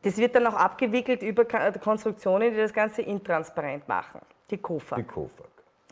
[0.02, 4.19] das wird dann auch abgewickelt über Ka- Konstruktionen, die das Ganze intransparent machen.
[4.49, 5.45] Die KOFA Die KOFAG.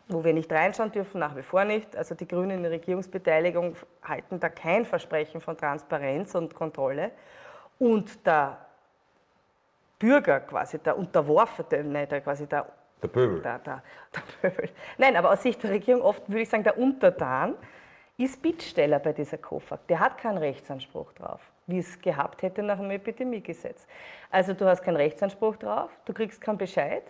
[0.10, 1.96] wo wir nicht reinschauen dürfen, nach wie vor nicht.
[1.96, 7.12] Also die Grünen in der Regierungsbeteiligung halten da kein Versprechen von Transparenz und Kontrolle.
[7.80, 8.58] Und der
[9.98, 12.66] Bürger quasi, der Unterworfene, nein, der quasi der,
[13.02, 13.42] Der Pöbel.
[13.42, 13.84] der, der,
[14.16, 14.70] der Pöbel.
[14.98, 17.56] Nein, aber aus Sicht der Regierung oft würde ich sagen, der Untertan
[18.18, 19.80] ist Bittsteller bei dieser KOFAG.
[19.88, 23.88] Der hat keinen Rechtsanspruch drauf, wie es gehabt hätte nach dem Epidemiegesetz.
[24.30, 27.04] Also du hast keinen Rechtsanspruch drauf, du kriegst keinen Bescheid,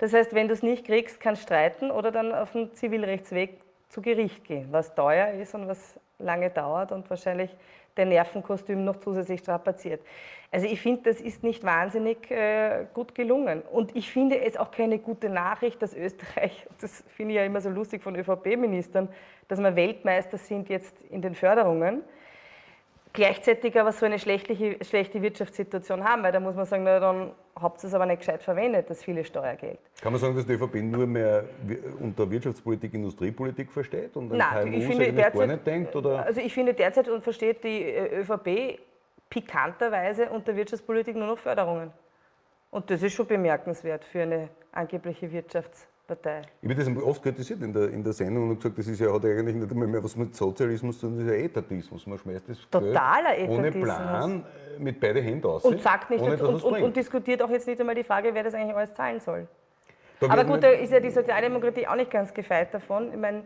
[0.00, 4.00] das heißt, wenn du es nicht kriegst, kannst streiten oder dann auf dem Zivilrechtsweg zu
[4.00, 7.54] Gericht gehen, was teuer ist und was lange dauert und wahrscheinlich
[7.94, 10.00] dein Nervenkostüm noch zusätzlich strapaziert.
[10.52, 13.62] Also ich finde, das ist nicht wahnsinnig äh, gut gelungen.
[13.62, 17.60] Und ich finde es auch keine gute Nachricht, dass Österreich, das finde ich ja immer
[17.60, 19.08] so lustig von ÖVP-Ministern,
[19.46, 22.02] dass wir Weltmeister sind jetzt in den Förderungen.
[23.12, 27.32] Gleichzeitig aber so eine schlechte, schlechte Wirtschaftssituation haben, weil da muss man sagen, na, dann
[27.60, 29.78] habt ihr es aber nicht gescheit verwendet, das viele Steuergeld.
[30.00, 31.44] Kann man sagen, dass die ÖVP nur mehr
[32.00, 35.96] unter Wirtschaftspolitik Industriepolitik versteht und an Nein, ich finde derzeit, gar nicht denkt?
[35.96, 36.24] Oder?
[36.24, 38.78] Also ich finde derzeit und versteht die äh, ÖVP
[39.28, 41.92] pikanterweise unter Wirtschaftspolitik nur noch Förderungen.
[42.70, 46.42] Und das ist schon bemerkenswert für eine angebliche Wirtschafts- Partei.
[46.60, 49.12] Ich habe das oft kritisiert in der, in der Sendung und gesagt, das ist ja,
[49.12, 52.06] hat eigentlich nicht einmal mehr was mit Sozialismus zu tun, das ist ja Etatismus.
[52.06, 54.44] Man schmeißt das Totaler Geld ohne Plan
[54.78, 55.64] mit beiden Händen aus.
[55.64, 58.42] Und sagt nicht ohne, und, und, und, diskutiert auch jetzt nicht einmal die Frage, wer
[58.42, 59.46] das eigentlich alles zahlen soll.
[60.18, 63.10] Da Aber gut, da ist ja die Sozialdemokratie auch nicht ganz gefeit davon.
[63.12, 63.44] Ich meine,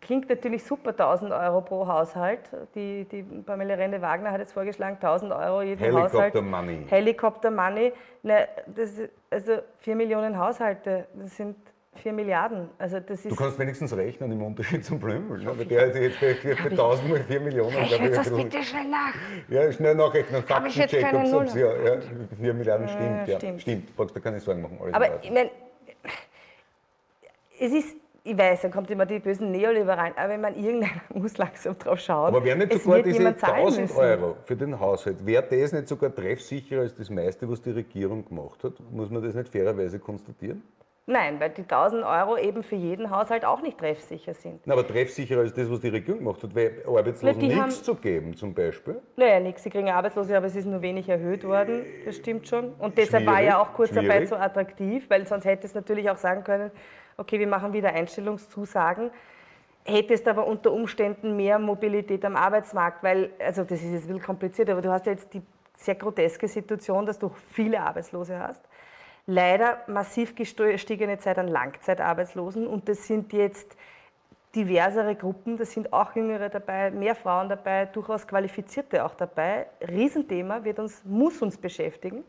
[0.00, 2.40] klingt natürlich super, 1000 Euro pro Haushalt.
[2.74, 6.44] Die, die Pamela Rende-Wagner hat jetzt vorgeschlagen, 1000 Euro jeden Helikopter Haushalt.
[6.44, 6.86] Money.
[6.88, 7.92] Helikopter Money.
[8.22, 8.90] Ne, das,
[9.30, 11.56] also 4 Millionen Haushalte, das sind
[11.98, 12.68] 4 Milliarden.
[12.78, 15.42] Also das ist du kannst wenigstens rechnen im Unterschied zum Blümel.
[15.42, 15.64] Ne?
[15.66, 17.76] Der hat jetzt bei, bei 1000 mal 4 Millionen.
[17.76, 19.14] Rechnet das bitte schnell nach.
[19.48, 20.42] Ja, schnell nachrechnen.
[20.42, 22.00] Faktencheck, ob es ja, ja,
[22.40, 23.28] 4 Milliarden stimmt.
[23.28, 23.62] Ja, stimmt.
[23.62, 23.96] stimmt.
[23.96, 24.78] Brauchst du keine Sorgen machen.
[24.92, 25.50] Aber ich meine,
[27.58, 31.38] es ist ich weiß, dann kommt immer die bösen Neoliberalen, aber wenn man irgendeiner muss
[31.38, 32.26] langsam drauf schauen.
[32.26, 36.80] Aber wäre nicht sogar diese 1000 Euro für den Haushalt, wäre das nicht sogar treffsicherer
[36.82, 38.72] als das meiste, was die Regierung gemacht hat?
[38.90, 40.62] Muss man das nicht fairerweise konstatieren?
[41.08, 44.60] Nein, weil die 1000 Euro eben für jeden Haushalt auch nicht treffsicher sind.
[44.66, 48.34] Na, aber treffsicherer als das, was die Regierung gemacht hat, weil Arbeitslosen nichts zu geben
[48.34, 49.00] zum Beispiel.
[49.14, 52.72] Naja, nichts, sie kriegen Arbeitslose, aber es ist nur wenig erhöht worden, das stimmt schon.
[52.80, 56.42] Und deshalb war ja auch Kurzarbeit so attraktiv, weil sonst hätte es natürlich auch sagen
[56.42, 56.72] können,
[57.16, 59.12] okay, wir machen wieder Einstellungszusagen.
[59.84, 64.22] Hättest aber unter Umständen mehr Mobilität am Arbeitsmarkt, weil, also das ist jetzt ein bisschen
[64.22, 65.42] kompliziert, aber du hast ja jetzt die
[65.76, 68.64] sehr groteske Situation, dass du viele Arbeitslose hast
[69.26, 73.76] leider massiv gestiegene Zeit an Langzeitarbeitslosen und das sind jetzt
[74.54, 79.66] diversere Gruppen, da sind auch Jüngere dabei, mehr Frauen dabei, durchaus Qualifizierte auch dabei.
[79.86, 82.24] Riesenthema, wird uns, muss uns beschäftigen.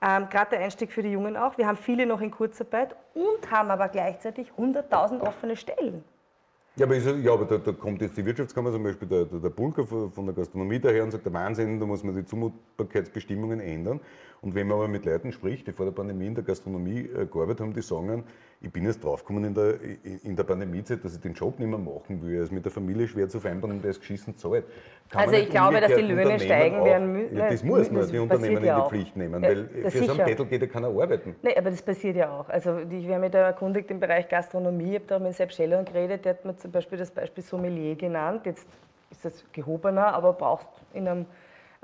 [0.00, 1.58] Ähm, Gerade der Einstieg für die Jungen auch.
[1.58, 6.04] Wir haben viele noch in Kurzarbeit und haben aber gleichzeitig 100.000 offene Stellen.
[6.78, 9.38] Ja, aber, ist, ja, aber da, da, kommt jetzt die Wirtschaftskammer, zum Beispiel der, der,
[9.38, 13.60] der Bulker von der Gastronomie daher und sagt, der Wahnsinn, da muss man die Zumutbarkeitsbestimmungen
[13.60, 13.98] ändern.
[14.42, 17.24] Und wenn man aber mit Leuten spricht, die vor der Pandemie in der Gastronomie äh,
[17.24, 18.24] gearbeitet haben, die sagen,
[18.60, 19.74] ich bin jetzt draufgekommen in der,
[20.24, 22.36] in der Pandemiezeit, dass ich den Job nicht mehr machen will.
[22.36, 24.64] Es ist mit der Familie schwer zu vereinbaren und der ist geschissen zahlt.
[25.10, 27.36] Kann also ich glaube, dass die Löhne steigen werden müssen.
[27.36, 30.12] Ja, das muss man, die Unternehmen ja in die Pflicht nehmen, ja, weil für so
[30.12, 31.36] einen Bettel geht ja keiner arbeiten.
[31.42, 32.48] Nein, aber das passiert ja auch.
[32.48, 35.84] Also ich habe mich da erkundigt im Bereich Gastronomie, ich habe da mit Sepp Scheller
[35.84, 38.46] geredet, der hat mir zum Beispiel das Beispiel Sommelier genannt.
[38.46, 38.66] Jetzt
[39.10, 41.26] ist das gehobener, aber brauchst in einem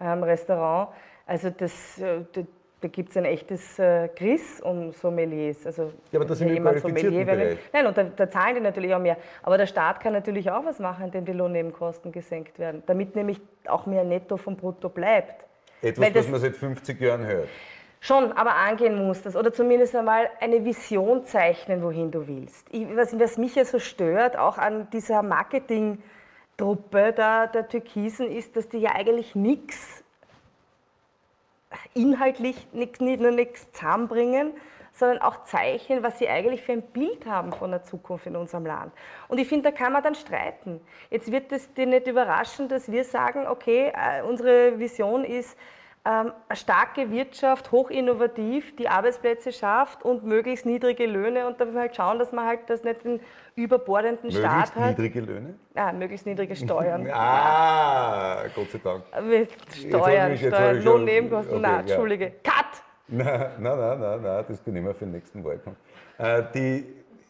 [0.01, 0.89] ähm, Restaurant.
[1.27, 2.25] Also das, äh,
[2.83, 5.65] da gibt es ein echtes äh, Gris um Sommeliers.
[5.65, 7.59] Also ja, aber das sind jemand Sommelier werden.
[7.73, 9.17] Nein, und da, da, zahlen die natürlich auch mehr.
[9.43, 13.41] Aber der Staat kann natürlich auch was machen, indem die Lohnnebenkosten gesenkt werden, damit nämlich
[13.67, 15.47] auch mehr Netto vom Brutto bleibt.
[15.81, 17.49] Etwas, das, was man seit 50 Jahren hört.
[18.01, 19.37] Schon, aber angehen muss das.
[19.37, 22.67] Oder zumindest einmal eine Vision zeichnen, wohin du willst.
[22.73, 28.57] Ich, was, was mich ja so stört, auch an dieser Marketingtruppe der, der Türkisen, ist,
[28.57, 30.03] dass die ja eigentlich nichts
[31.95, 34.53] inhaltlich nicht, nicht nur nichts zusammenbringen,
[34.93, 38.67] sondern auch zeichnen, was sie eigentlich für ein Bild haben von der Zukunft in unserem
[38.67, 38.93] Land.
[39.29, 40.81] Und ich finde, da kann man dann streiten.
[41.11, 45.57] Jetzt wird es dir nicht überraschen, dass wir sagen, okay, äh, unsere Vision ist,
[46.05, 52.19] eine starke Wirtschaft, hochinnovativ, die Arbeitsplätze schafft und möglichst niedrige Löhne und da halt schauen,
[52.19, 53.21] dass man halt das nicht einen
[53.55, 54.99] überbordenden möglichst Staat hat.
[54.99, 55.55] Möglichst niedrige Löhne?
[55.77, 57.09] Ja, möglichst niedrige Steuern.
[57.13, 59.05] ah, Gott sei Dank.
[59.73, 62.25] Steuern, Steuern, Lohnnebenkosten, okay, nein, Entschuldige.
[62.25, 62.53] Ja.
[62.53, 62.83] Cut!
[63.09, 63.27] Nein,
[63.59, 65.77] nein, nein, nein, nein, das nehmen wir für den nächsten Wahlkampf.
[66.19, 66.85] Äh, die,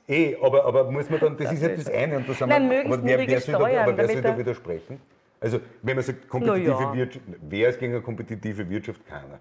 [0.08, 2.48] eh, aber, aber muss man dann, das, das ist ja das eine und das haben
[2.48, 5.00] Nein, wir, aber wer, wer soll da, aber wer soll da widersprechen?
[5.42, 6.94] Also wenn man sagt, kompetitive ja.
[6.94, 9.04] Wirtschaft, wer ist gegen eine kompetitive Wirtschaft?
[9.06, 9.40] Keiner.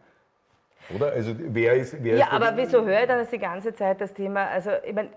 [0.95, 1.13] Oder?
[1.13, 4.13] Also wer ist, wer ja, ist aber wieso höre ich dann die ganze Zeit das
[4.13, 5.09] Thema, also ich meine,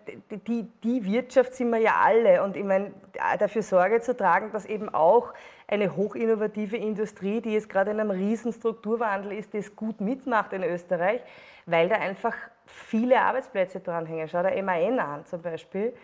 [0.47, 2.93] die, die Wirtschaft sind wir ja alle und ich meine,
[3.39, 5.33] dafür Sorge zu tragen, dass eben auch
[5.67, 10.63] eine hochinnovative Industrie, die jetzt gerade in einem riesen Strukturwandel ist, das gut mitmacht in
[10.63, 11.23] Österreich,
[11.67, 12.35] weil da einfach
[12.67, 14.29] viele Arbeitsplätze dranhängen.
[14.29, 15.95] Schau der MAN an zum Beispiel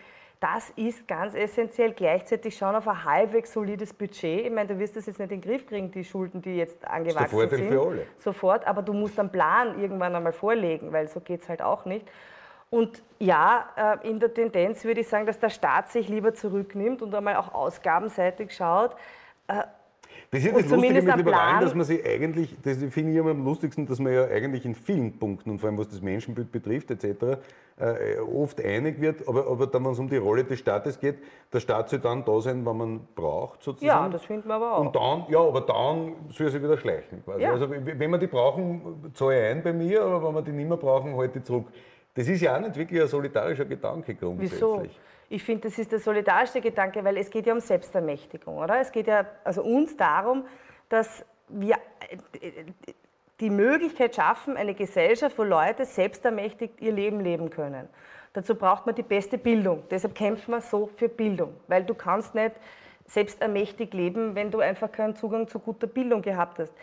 [0.41, 1.93] das ist ganz essentiell.
[1.93, 4.47] Gleichzeitig schauen auf ein halbwegs solides Budget.
[4.47, 6.83] Ich meine, du wirst das jetzt nicht in den Griff kriegen, die Schulden, die jetzt
[6.85, 7.69] angewachsen Sofort sind.
[7.69, 8.07] Für alle.
[8.17, 11.85] Sofort, aber du musst einen Plan irgendwann einmal vorlegen, weil so geht es halt auch
[11.85, 12.09] nicht.
[12.71, 17.03] Und ja, äh, in der Tendenz würde ich sagen, dass der Staat sich lieber zurücknimmt
[17.03, 18.95] und einmal auch ausgabenseitig schaut.
[20.33, 23.43] Das ist das Lustige mit Liberalen, dass man sich eigentlich, das finde ich immer am
[23.43, 26.89] lustigsten, dass man ja eigentlich in vielen Punkten und vor allem was das Menschenbild betrifft
[26.89, 27.37] etc.
[27.77, 31.17] Äh, oft einig wird, aber, aber dann, wenn es um die Rolle des Staates geht,
[31.51, 34.03] der Staat soll dann da sein, wenn man braucht sozusagen.
[34.03, 34.85] Ja, das finden wir aber auch.
[34.85, 37.43] Und dann, ja, aber dann soll er sich wieder schleichen quasi.
[37.43, 37.51] Ja.
[37.51, 40.69] Also wenn wir die brauchen, zahle ich ein bei mir, aber wenn wir die nicht
[40.69, 41.65] mehr brauchen, halte ich zurück.
[42.13, 44.61] Das ist ja auch nicht wirklich ein solidarischer Gedanke grundsätzlich.
[44.61, 44.83] Wieso?
[45.31, 48.81] Ich finde, das ist der solidarische Gedanke, weil es geht ja um Selbstermächtigung, oder?
[48.81, 50.45] Es geht ja also uns darum,
[50.89, 51.77] dass wir
[53.39, 57.87] die Möglichkeit schaffen, eine Gesellschaft, wo Leute selbstermächtigt ihr Leben leben können.
[58.33, 59.83] Dazu braucht man die beste Bildung.
[59.89, 62.51] Deshalb kämpfen wir so für Bildung, weil du kannst nicht
[63.07, 66.73] selbstermächtigt leben, wenn du einfach keinen Zugang zu guter Bildung gehabt hast.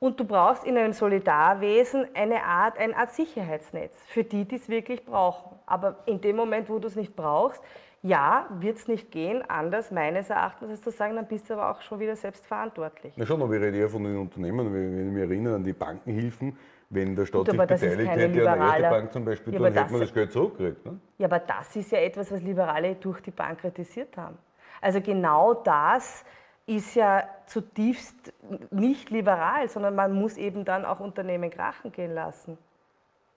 [0.00, 4.66] Und du brauchst in einem Solidarwesen eine Art, eine Art Sicherheitsnetz für die, die es
[4.70, 5.58] wirklich brauchen.
[5.66, 7.62] Aber in dem Moment, wo du es nicht brauchst,
[8.02, 11.70] ja, wird es nicht gehen, anders meines Erachtens als zu sagen, dann bist du aber
[11.70, 13.12] auch schon wieder selbstverantwortlich.
[13.16, 15.74] Na schon, aber ich rede eher von den Unternehmen, wenn ich mich erinnere an die
[15.74, 16.56] Bankenhilfen,
[16.88, 19.72] wenn der Staat Gut, sich beteiligt hätte an der ersten Bank zum Beispiel, ja, dann
[19.74, 20.86] hätte man das Geld zurückgekriegt.
[20.86, 20.98] Ne?
[21.18, 24.38] Ja, aber das ist ja etwas, was Liberale durch die Bank kritisiert haben.
[24.80, 26.24] Also genau das
[26.66, 28.32] ist ja zutiefst
[28.70, 32.58] nicht liberal, sondern man muss eben dann auch Unternehmen krachen gehen lassen.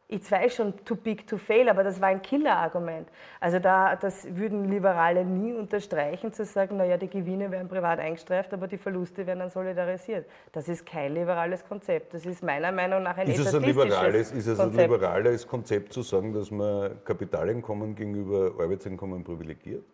[0.10, 3.08] Ich weiß schon, too big to fail, aber das war ein Killerargument.
[3.40, 8.54] Also da, das würden Liberale nie unterstreichen, zu sagen, naja, die Gewinne werden privat eingestreift,
[8.54, 10.28] aber die Verluste werden dann solidarisiert.
[10.52, 12.14] Das ist kein liberales Konzept.
[12.14, 15.94] Das ist meiner Meinung nach ein ist es ein liberales, Ist es ein liberales Konzept
[15.94, 19.86] zu sagen, dass man Kapitaleinkommen gegenüber Arbeitseinkommen privilegiert?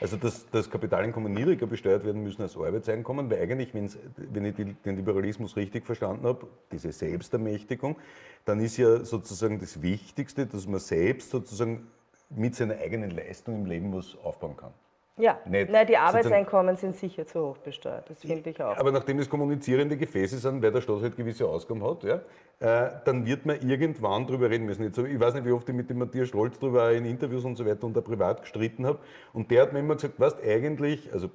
[0.00, 4.96] Also dass das Kapitaleinkommen niedriger besteuert werden müssen als Arbeitseinkommen, weil eigentlich, wenn ich den
[4.96, 7.96] Liberalismus richtig verstanden habe, diese Selbstermächtigung,
[8.44, 11.86] dann ist ja sozusagen das Wichtigste, dass man selbst sozusagen
[12.28, 14.72] mit seiner eigenen Leistung im Leben was aufbauen kann.
[15.18, 18.76] Ja, nicht Nein, die Arbeitseinkommen sind sicher zu hoch besteuert, das finde ich auch.
[18.76, 22.20] Aber nachdem es kommunizierende Gefäße sind, weil der Staat halt gewisse Ausgaben hat, ja,
[22.60, 24.82] äh, dann wird man irgendwann darüber reden müssen.
[24.82, 27.56] Jetzt, ich weiß nicht, wie oft ich mit dem Matthias Stolz darüber in Interviews und
[27.56, 28.98] so weiter und da privat gestritten habe.
[29.32, 31.30] Und der hat mir immer gesagt, weißt eigentlich, also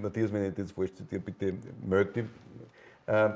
[0.00, 1.54] Matthias, wenn ich das falsch zitiere, bitte
[1.86, 2.24] melde dich.
[3.06, 3.30] Äh,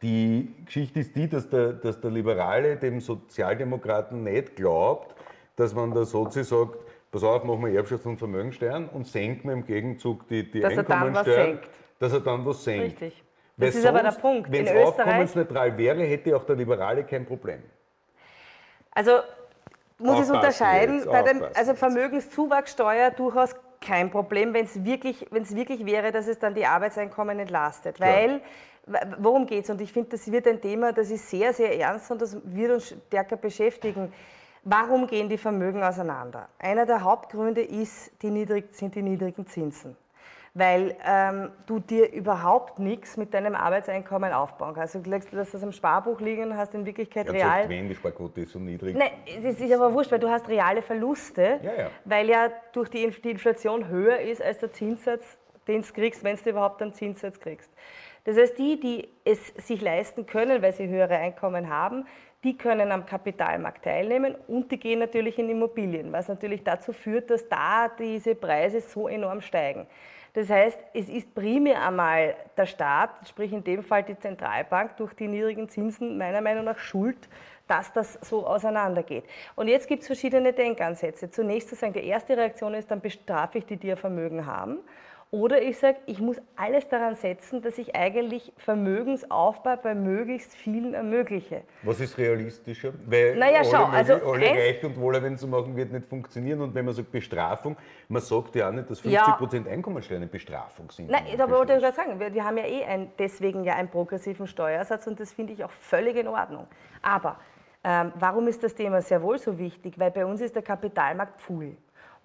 [0.00, 5.14] die Geschichte ist die, dass der, dass der Liberale dem Sozialdemokraten nicht glaubt,
[5.56, 6.78] dass man der Sozi sagt,
[7.10, 11.58] pass auf, machen wir Erbschafts- und Vermögensteuern und senken im Gegenzug die, die dass Einkommensteuer.
[11.98, 13.00] Dass er dann was senkt.
[13.00, 13.24] Richtig.
[13.56, 14.52] Das ist sonst, aber der Punkt.
[14.52, 17.62] Wenn es aufkommensneutral wäre, hätte auch der Liberale kein Problem.
[18.92, 19.18] Also
[19.98, 21.04] muss es unterscheiden.
[21.06, 26.54] Bei dem, also Vermögenszuwachssteuer durchaus kein Problem, wenn es wirklich, wirklich wäre, dass es dann
[26.54, 27.96] die Arbeitseinkommen entlastet.
[27.96, 28.08] Klar.
[28.10, 28.40] Weil,
[29.18, 29.70] worum geht es?
[29.70, 32.72] Und ich finde, das wird ein Thema, das ist sehr, sehr ernst und das wird
[32.72, 34.12] uns stärker beschäftigen.
[34.70, 36.48] Warum gehen die Vermögen auseinander?
[36.58, 39.96] Einer der Hauptgründe ist, die niedrig, sind die niedrigen Zinsen.
[40.52, 44.94] Weil ähm, du dir überhaupt nichts mit deinem Arbeitseinkommen aufbauen kannst.
[44.94, 47.68] Du lässt das am Sparbuch liegen und hast in Wirklichkeit ja, real.
[47.68, 48.94] Wenn die Sparquote ist so niedrig.
[48.94, 49.10] Nein,
[49.42, 51.90] das ist aber wurscht, weil du hast reale Verluste, ja, ja.
[52.04, 55.22] weil ja durch die, die Inflation höher ist als der Zinssatz,
[55.66, 57.70] den du kriegst, wenn du überhaupt einen Zinssatz kriegst.
[58.24, 62.04] Das heißt, die, die es sich leisten können, weil sie höhere Einkommen haben,
[62.44, 67.30] die können am Kapitalmarkt teilnehmen und die gehen natürlich in Immobilien, was natürlich dazu führt,
[67.30, 69.86] dass da diese Preise so enorm steigen.
[70.34, 75.14] Das heißt, es ist primär einmal der Staat, sprich in dem Fall die Zentralbank, durch
[75.14, 77.16] die niedrigen Zinsen meiner Meinung nach schuld,
[77.66, 79.24] dass das so auseinandergeht.
[79.56, 81.30] Und jetzt gibt es verschiedene Denkansätze.
[81.30, 84.78] Zunächst zu sagen, die erste Reaktion ist, dann bestrafe ich die, die ja Vermögen haben.
[85.30, 90.94] Oder ich sage, ich muss alles daran setzen, dass ich eigentlich Vermögensaufbau bei möglichst vielen
[90.94, 91.64] ermögliche.
[91.82, 92.94] Was ist realistischer?
[93.04, 96.62] Weil naja, schau, alle, also alle reich und wohlerwend zu machen wird nicht funktionieren.
[96.62, 97.76] Und wenn man sagt Bestrafung,
[98.08, 99.72] man sagt ja auch nicht, dass 50 Prozent ja.
[99.72, 101.10] Einkommensteuer eine Bestrafung sind.
[101.10, 103.90] Nein, da wollte ich gerade sagen, wir, wir, haben ja eh ein, deswegen ja einen
[103.90, 106.66] progressiven Steuersatz und das finde ich auch völlig in Ordnung.
[107.02, 107.36] Aber
[107.84, 109.98] ähm, warum ist das Thema sehr wohl so wichtig?
[109.98, 111.76] Weil bei uns ist der Kapitalmarkt Pfuhl.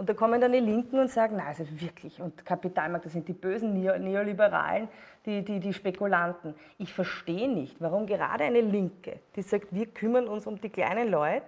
[0.03, 3.25] Und da kommen dann die Linken und sagen, nein, also wirklich, und Kapitalmarkt, das sind
[3.25, 4.89] die bösen Neoliberalen,
[5.25, 6.55] die, die, die Spekulanten.
[6.77, 11.09] Ich verstehe nicht, warum gerade eine Linke, die sagt, wir kümmern uns um die kleinen
[11.09, 11.45] Leute,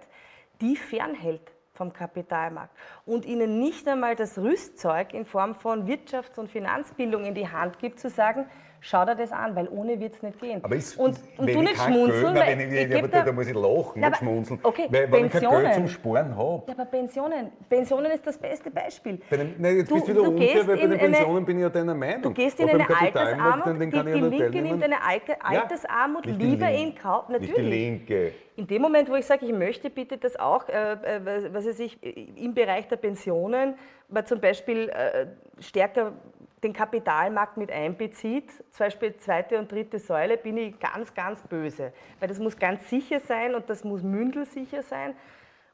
[0.62, 6.48] die fernhält vom Kapitalmarkt und ihnen nicht einmal das Rüstzeug in Form von Wirtschafts- und
[6.48, 8.46] Finanzbildung in die Hand gibt, zu sagen,
[8.80, 10.64] schau dir das an, weil ohne wird es nicht gehen.
[10.64, 13.54] Aber ist, und, und du nicht schmunzeln, Geld, weil ich, ich, da, da, muss ich
[13.54, 14.60] lachen, ja, nicht schmunzeln.
[14.62, 15.26] Okay, weil, Pensionen.
[15.26, 16.62] ich kein Geld zum Sparen habe.
[16.66, 19.20] Ja, aber Pensionen, Pensionen ist das beste Beispiel.
[19.30, 21.62] Dem, nein, jetzt du, bist du wieder unfair, weil bei den Pensionen eine, bin ich
[21.62, 22.22] ja deiner Meinung.
[22.22, 24.96] Du gehst in eine Altersarmut, den, den die, die Linke nimmt eine
[25.42, 27.56] Altersarmut ja, lieber in Kauf, natürlich.
[27.56, 28.32] Nicht die Linke.
[28.56, 31.78] In dem Moment, wo ich sage, ich möchte bitte, dass auch, äh, äh was weiß
[31.80, 31.98] ich,
[32.36, 33.74] im Bereich der Pensionen,
[34.08, 35.26] man zum Beispiel äh,
[35.60, 36.12] stärker
[36.66, 41.92] den Kapitalmarkt mit einbezieht, zum Beispiel zweite und dritte Säule, bin ich ganz, ganz böse.
[42.18, 45.14] Weil das muss ganz sicher sein und das muss mündelsicher sein.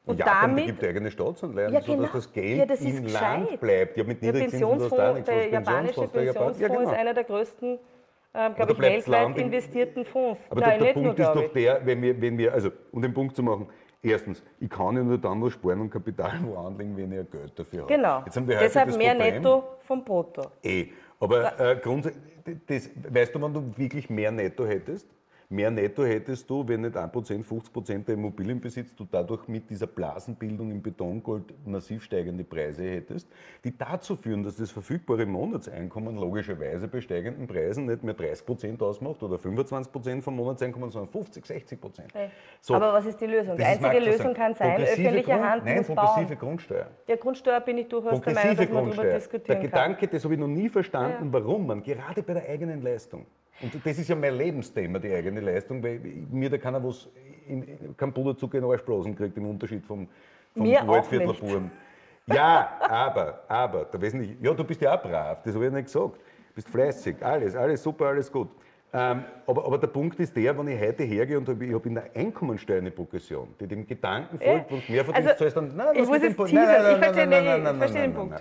[0.05, 1.97] Und ja, damit gibt eigene Staatsanleihen, ja, genau.
[1.97, 3.97] sodass das Geld ja, das im Land bleibt.
[3.97, 6.81] Ja, mit der Pensionsfonds, der japanische Pensionsfonds ja, genau.
[6.81, 7.79] ist einer der größten
[8.35, 10.41] ähm, glaube ich, weltweit investierten Fonds.
[10.49, 13.01] Aber Nein, der, der Punkt nur, ist doch der, wenn wir, wenn wir, also um
[13.01, 13.67] den Punkt zu machen,
[14.05, 17.23] Erstens, ich kann ja nur dann was sparen und Kapital wo anlegen, wenn ich ja
[17.23, 17.93] Geld dafür habe.
[17.93, 18.21] Genau.
[18.25, 20.51] Jetzt haben wir Deshalb mehr Problem, Netto vom Brutto.
[20.61, 20.87] Eh.
[21.21, 25.07] Aber äh, grundsätzlich, weißt du, wann du wirklich mehr Netto hättest?
[25.53, 30.71] Mehr Netto hättest du, wenn nicht 1%, 50% der Immobilienbesitz du dadurch mit dieser Blasenbildung
[30.71, 33.27] im Betongold massiv steigende Preise hättest,
[33.63, 39.21] die dazu führen, dass das verfügbare Monatseinkommen logischerweise bei steigenden Preisen nicht mehr 30% ausmacht
[39.21, 41.83] oder 25% vom Monatseinkommen, sondern 50, 60%.
[41.83, 42.31] Okay.
[42.59, 43.55] So, Aber was ist die Lösung?
[43.55, 46.37] Die einzige Lösung kann sein, öffentliche Grund, Hand Nein, progressive bauen.
[46.39, 46.87] Grundsteuer.
[47.07, 50.33] Der Grundsteuer bin ich durchaus der Meinung, dass man darüber diskutieren Der Gedanke, das habe
[50.33, 51.33] ich noch nie verstanden, ja.
[51.33, 53.27] warum man gerade bei der eigenen Leistung
[53.61, 57.09] und das ist ja mein Lebensthema, die eigene Leistung, weil mir da keiner was,
[57.47, 60.07] in, kein Puderzucker in Arschblasen kriegt, im Unterschied vom,
[60.53, 61.71] vom Waldviertlerbuben.
[62.27, 65.77] Ja, aber, aber, der Wesentliche, ja, du bist ja auch brav, das habe ich ja
[65.77, 66.15] nicht gesagt.
[66.15, 68.49] Du bist fleißig, alles, alles super, alles gut.
[68.95, 71.95] Ähm, aber, aber, der Punkt ist der, wenn ich heute hergehe und ich habe in
[71.95, 75.75] der Einkommensteuer eine Progression, die dem Gedanken folgt, wenn du mehr verdienst, also, zahlst dann,
[75.75, 78.39] nein, ich muss es teasern, ich verstehe, nein, nein, verstehe den Punkt.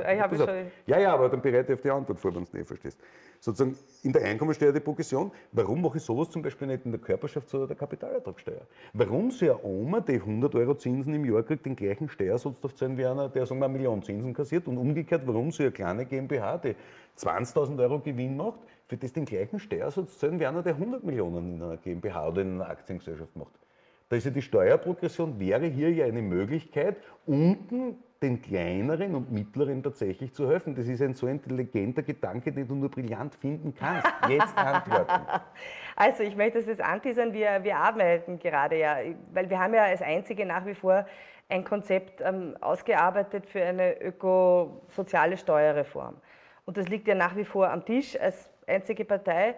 [0.87, 3.01] Ja, ja, aber dann bereite ich auf die Antwort vor, wenn du es nicht verstehst.
[3.41, 7.01] Sozusagen in der Einkommensteuer die Progression, warum mache ich sowas zum Beispiel nicht in der
[7.01, 8.61] Körperschafts- oder der Kapitalertragssteuer?
[8.93, 12.75] Warum soll eine Oma, die 100 Euro Zinsen im Jahr kriegt, den gleichen Steuersatz darf
[12.75, 15.73] zahlen wie einer, der sagen wir, eine Million Zinsen kassiert und umgekehrt, warum soll eine
[15.73, 16.77] kleine GmbH, die
[17.19, 18.61] 20.000 Euro Gewinn macht,
[18.93, 22.43] für das den gleichen Steuersatz zahlen wie einer, der 100 Millionen in einer GmbH oder
[22.43, 23.59] in einer Aktiengesellschaft macht.
[24.11, 29.83] Da ist ja die Steuerprogression, wäre hier ja eine Möglichkeit, unten den kleineren und mittleren
[29.83, 30.75] tatsächlich zu helfen.
[30.75, 34.07] Das ist ein so intelligenter Gedanke, den du nur brillant finden kannst.
[34.29, 35.27] Jetzt antworten.
[35.97, 38.97] Also ich möchte das jetzt anteasern, wir, wir arbeiten gerade ja,
[39.33, 41.07] weil wir haben ja als einzige nach wie vor
[41.51, 46.17] ein Konzept ähm, ausgearbeitet für eine ökosoziale Steuerreform.
[46.65, 49.55] Und das liegt ja nach wie vor am Tisch als einzige Partei.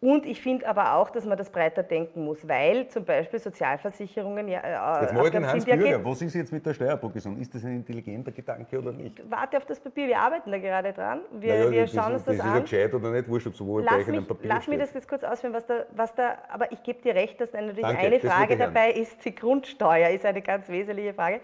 [0.00, 4.46] Und ich finde aber auch, dass man das breiter denken muss, weil zum Beispiel Sozialversicherungen
[4.46, 4.60] ja.
[4.60, 7.36] Äh, jetzt mal den Hans Bürger, was ist jetzt mit der Steuerprogression?
[7.40, 9.20] Ist das ein intelligenter Gedanke oder nicht?
[9.28, 11.22] Warte auf das Papier, wir arbeiten da gerade dran.
[11.32, 12.50] Wir, naja, wir schauen uns das, das an.
[12.50, 14.94] Ist ja gescheit oder nicht, wurscht, ob es sowohl lass mich, Papier Lass mich das
[14.94, 18.06] jetzt kurz ausführen, was da, was da aber ich gebe dir recht, dass natürlich Danke,
[18.06, 21.40] eine Frage dabei ist, die Grundsteuer ist eine ganz wesentliche Frage.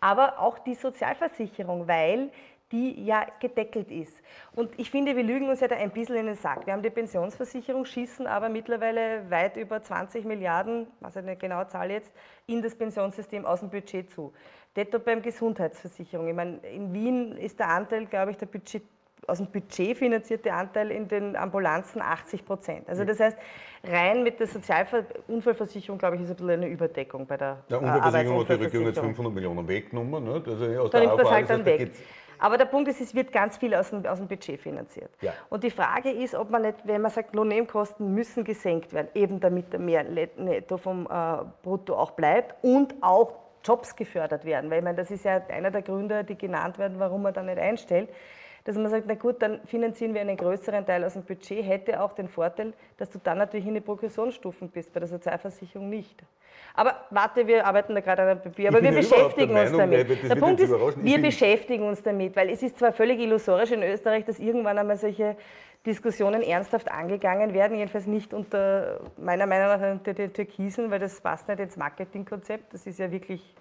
[0.00, 2.30] Aber auch die Sozialversicherung, weil
[2.72, 4.22] die ja gedeckelt ist.
[4.52, 6.66] Und ich finde, wir lügen uns ja da ein bisschen in den Sack.
[6.66, 11.90] Wir haben die Pensionsversicherung, schießen aber mittlerweile weit über 20 Milliarden, was eine genaue Zahl
[11.90, 12.12] jetzt,
[12.46, 14.32] in das Pensionssystem aus dem Budget zu.
[14.76, 16.28] Detto beim Gesundheitsversicherung.
[16.28, 18.82] Ich meine, in Wien ist der Anteil, glaube ich, der Budget,
[19.26, 22.88] aus dem Budget finanzierte Anteil in den Ambulanzen 80 Prozent.
[22.88, 23.36] Also das heißt,
[23.84, 28.40] rein mit der Sozialunfallversicherung, glaube ich, ist ein bisschen eine Überdeckung bei der ja, Unfallversicherung
[28.40, 30.24] hat die Regierung jetzt 500 Millionen weggenommen.
[30.24, 30.42] Ne?
[30.46, 31.90] Also aus Dann nimmt das halt dann weg.
[32.40, 35.10] Aber der Punkt ist, es wird ganz viel aus dem, aus dem Budget finanziert.
[35.20, 35.32] Ja.
[35.48, 39.40] Und die Frage ist, ob man nicht, wenn man sagt, Lohnnebenkosten müssen gesenkt werden, eben
[39.40, 44.70] damit der mehr Netto vom äh, Brutto auch bleibt und auch Jobs gefördert werden.
[44.70, 47.42] Weil ich meine, das ist ja einer der Gründe, die genannt werden, warum man da
[47.42, 48.08] nicht einstellt
[48.64, 52.02] dass man sagt, na gut, dann finanzieren wir einen größeren Teil aus dem Budget, hätte
[52.02, 56.22] auch den Vorteil, dass du dann natürlich in die Progressionsstufen bist, bei der Sozialversicherung nicht.
[56.74, 60.30] Aber warte, wir arbeiten da gerade an einem Papier, aber wir beschäftigen uns Meinung, damit.
[60.30, 64.24] Der Punkt ist, wir beschäftigen uns damit, weil es ist zwar völlig illusorisch in Österreich,
[64.24, 65.36] dass irgendwann einmal solche
[65.84, 71.20] Diskussionen ernsthaft angegangen werden, jedenfalls nicht unter meiner Meinung nach unter den Türkisen, weil das
[71.20, 72.74] passt nicht ins Marketingkonzept.
[72.74, 73.54] Das ist ja wirklich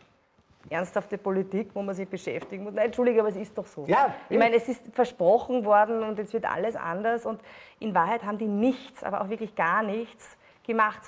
[0.69, 2.73] ernsthafte Politik, wo man sich beschäftigen muss.
[2.73, 3.85] Nein, Entschuldige, aber es ist doch so.
[3.87, 7.41] Ja, ich meine, es ist versprochen worden und jetzt wird alles anders und
[7.79, 11.01] in Wahrheit haben die nichts, aber auch wirklich gar nichts gemacht,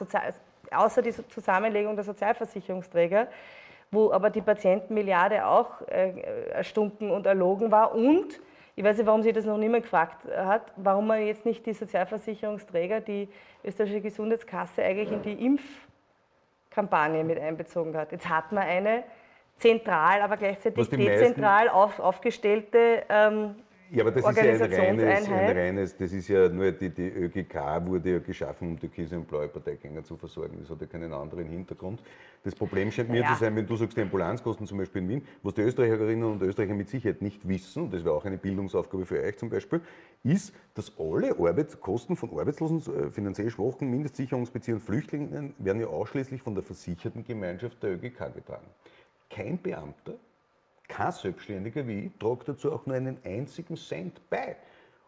[0.71, 3.27] außer die Zusammenlegung der Sozialversicherungsträger,
[3.91, 6.19] wo aber die Patientenmilliarde auch äh,
[6.51, 8.39] erstunken und erlogen war und
[8.75, 11.73] ich weiß nicht, warum sie das noch niemand gefragt hat, warum man jetzt nicht die
[11.73, 13.27] Sozialversicherungsträger, die
[13.63, 18.11] österreichische Gesundheitskasse eigentlich in die Impfkampagne mit einbezogen hat.
[18.11, 19.03] Jetzt hat man eine,
[19.57, 23.55] zentral, aber gleichzeitig dezentral auf, aufgestellte ähm,
[23.93, 27.09] ja, aber das ist ja ein reines, ein reines, das ist ja nur die, die
[27.09, 30.59] ÖGK wurde ja geschaffen, um Türkise und blaue Parteigänger zu versorgen.
[30.61, 32.01] Das hat ja keinen anderen Hintergrund.
[32.41, 33.33] Das Problem scheint mir ja.
[33.33, 36.41] zu sein, wenn du sagst, die Ambulanzkosten zum Beispiel in Wien, was die Österreicherinnen und
[36.41, 39.81] Österreicher mit Sicherheit nicht wissen, und das wäre auch eine Bildungsaufgabe für euch zum Beispiel,
[40.23, 46.55] ist, dass alle Arbeitskosten von Arbeitslosen, äh, finanziell Schwachen, Mindestsicherungsbeziehern, Flüchtlingen werden ja ausschließlich von
[46.55, 48.67] der versicherten Gemeinschaft der ÖGK getragen.
[49.33, 50.13] Kein Beamter,
[50.87, 54.55] kein Selbstständiger wie ich, tragt dazu auch nur einen einzigen Cent bei.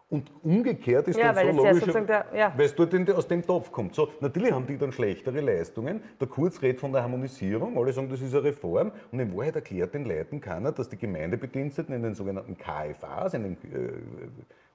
[0.10, 2.54] Und umgekehrt ist Ja, dann so ja logisch, sozusagen der- ja.
[2.56, 3.96] weil es dort in, aus dem Topf kommt.
[3.96, 6.04] So, natürlich haben die dann schlechtere Leistungen.
[6.22, 8.92] Der Kurz redet von der Harmonisierung, alle sagen, das ist eine Reform.
[9.12, 13.44] Und in Wahrheit erklärt den Leuten keiner, dass die Gemeindebediensteten in den sogenannten KFAs, in
[13.44, 13.92] den äh,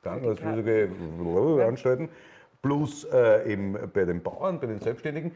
[0.03, 2.09] Krankenhauspflegeanstalten,
[2.61, 5.31] plus äh, eben bei den Bauern, bei den Selbstständigen,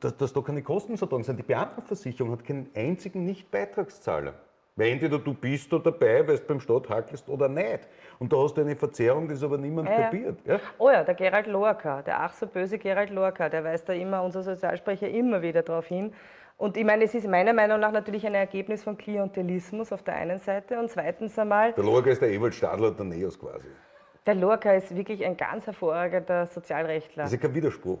[0.00, 1.38] dass, dass da keine Kosten zu tragen sind.
[1.38, 4.34] Die Beamtenversicherung hat keinen einzigen Nicht-Beitragszahler.
[4.76, 7.80] Weil entweder du bist da dabei, weil du beim Staat hackelst oder nicht.
[8.20, 10.38] Und da hast du eine Verzerrung, das aber niemand Ja, kapiert.
[10.44, 10.60] Ja?
[10.78, 14.22] Oh ja, der Gerald Lorca, der ach so böse Gerald Lorca, der weist da immer,
[14.22, 16.12] unser Sozialsprecher, immer wieder darauf hin.
[16.56, 20.14] Und ich meine, es ist meiner Meinung nach natürlich ein Ergebnis von Klientelismus auf der
[20.14, 23.66] einen Seite und zweitens einmal, Der Lager ist der Ewald Stadler der Neos quasi.
[24.26, 27.24] der Lorca ist wirklich ein ganz hervorragender Sozialrechtler.
[27.24, 28.00] Das ist ja kein Widerspruch.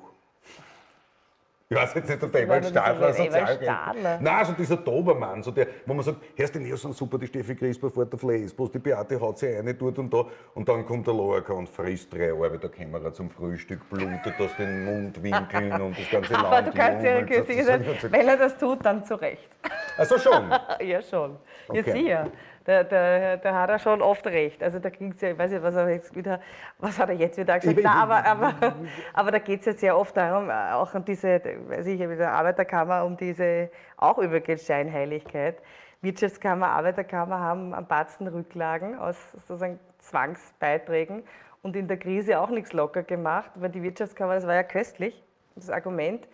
[1.70, 3.12] Ich weiß jetzt nicht, ob der Ewald Stadler.
[3.12, 4.18] Stadler.
[4.22, 7.26] Nein, so dieser Dobermann, so der, wo man sagt, hörst die Neos sind super, die
[7.26, 10.86] Steffi Crisper fährt der Flaisbus, die Beate haut sich eine dort und da und dann
[10.86, 16.10] kommt der Lorca und frisst drei Arbeiterkämmerer zum Frühstück, blutet aus den Mundwinkeln und das
[16.10, 19.50] ganze Aber Land du kannst ja sein, wenn er das tut, dann zu Recht.
[19.98, 20.50] Also schon.
[20.80, 21.32] Ja, schon.
[21.70, 21.92] Ja, Okay.
[21.92, 22.30] sicher.
[22.68, 24.62] Da, da, da hat er schon oft recht.
[24.62, 26.38] Also da ging's ja, ich weiß nicht, was er jetzt wieder,
[26.76, 27.82] was hat er jetzt wieder gesagt?
[27.82, 28.54] Nein, aber, aber,
[29.14, 32.18] aber da geht es jetzt sehr oft darum, äh, auch um diese, weiß ich, mit
[32.18, 35.62] der Arbeiterkammer, um diese auch übrigens Scheinheiligkeit.
[36.02, 41.22] Wirtschaftskammer, Arbeiterkammer haben am Batzen Rücklagen aus sozusagen Zwangsbeiträgen
[41.62, 45.24] und in der Krise auch nichts locker gemacht, weil die Wirtschaftskammer, das war ja köstlich,
[45.56, 46.28] das Argument,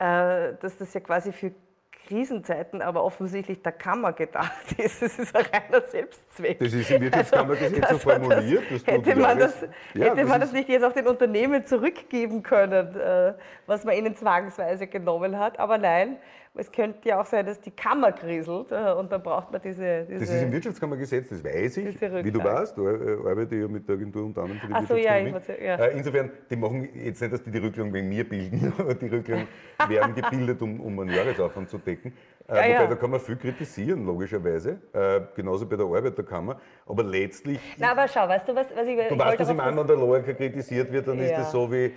[0.00, 1.52] äh, dass das ja quasi für
[2.08, 5.02] Krisenzeiten aber offensichtlich der Kammer gedacht ist.
[5.02, 6.58] Das ist ein reiner Selbstzweck.
[6.58, 9.62] Das ist im Wirtschaftskammergesetz so dass man formuliert, Das, hätte man das,
[9.94, 13.34] Ja, hätte das man das nicht jetzt auch den Unternehmen zurückgeben können, äh,
[13.66, 15.58] was man ihnen zwangsweise genommen hat.
[15.60, 16.16] Aber nein,
[16.58, 20.04] es könnte ja auch sein, dass die Kammer kriselt äh, und dann braucht man diese.
[20.08, 22.00] diese Das ist im Wirtschaftskammergesetz, das weiß ich.
[22.00, 24.82] Wie du weißt, du äh, arbeite ja mit der Agentur unter anderem für die Ach
[24.86, 25.76] so, ja, ich weiß, ja.
[25.76, 29.06] Äh, Insofern, die machen jetzt nicht, dass die die Rücklagen wegen mir bilden, aber die
[29.06, 29.46] Rücklagen
[29.88, 32.12] werden gebildet, um, um einen Jahresaufwand zu decken.
[32.48, 32.86] Ja, wobei, ja.
[32.88, 34.78] da kann man viel kritisieren, logischerweise.
[34.92, 36.60] Äh, genauso bei der Arbeiterkammer.
[36.86, 39.48] Aber letztlich, Na, aber schau, weißt du, was, was ich, du ich weißt, wollte was
[39.48, 41.38] ich auf meine, das- wenn der Loiker kritisiert wird, dann ist Ja.
[41.38, 41.92] das so wie,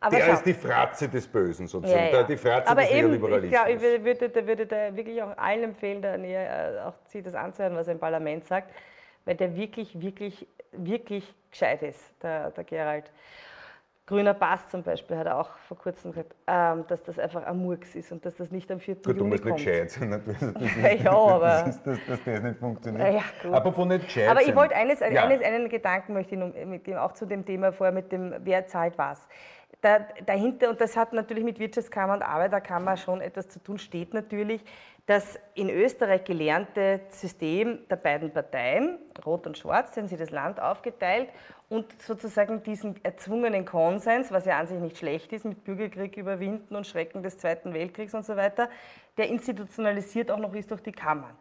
[0.00, 0.32] aber der schau.
[0.32, 2.06] ist die Fratze des Bösen sozusagen.
[2.12, 2.22] Ja, ja.
[2.22, 3.50] Die Fratze Aber des eben, ich, Neoliberalismus.
[3.50, 7.34] glaub, ich würde, da würde da wirklich auch allen empfehlen, da äh, auch sich das
[7.34, 8.70] anzuhören, was er im Parlament sagt,
[9.24, 13.10] weil der wirklich, wirklich, wirklich gescheit ist, der, der Gerald.
[14.06, 17.58] Grüner Pass zum Beispiel hat er auch vor kurzem gesagt, ähm, dass das einfach ein
[17.58, 18.94] Murks ist und dass das nicht am 4.
[18.94, 20.08] Gut, du Juni musst nicht gescheit sein.
[20.80, 21.04] nicht?
[21.04, 23.12] Ja, aber- Das ist, dass, dass das nicht funktioniert.
[23.12, 23.52] Ja, gut.
[23.52, 25.24] Apropos nicht gescheit Aber ich wollte eines, Ja.
[25.24, 28.66] eines, einen Gedanken möchte ich noch mitgeben, auch zu dem Thema vorher mit dem, wer
[28.66, 29.28] zahlt was.
[29.80, 34.12] Da, dahinter, und das hat natürlich mit Wirtschaftskammer und Arbeiterkammer schon etwas zu tun, steht
[34.12, 34.64] natürlich
[35.08, 40.60] das in Österreich gelernte System der beiden Parteien, Rot und Schwarz, haben sie das Land
[40.60, 41.30] aufgeteilt
[41.70, 46.76] und sozusagen diesen erzwungenen Konsens, was ja an sich nicht schlecht ist, mit Bürgerkrieg überwinden
[46.76, 48.68] und Schrecken des Zweiten Weltkriegs und so weiter,
[49.16, 51.34] der institutionalisiert auch noch ist durch die Kammern.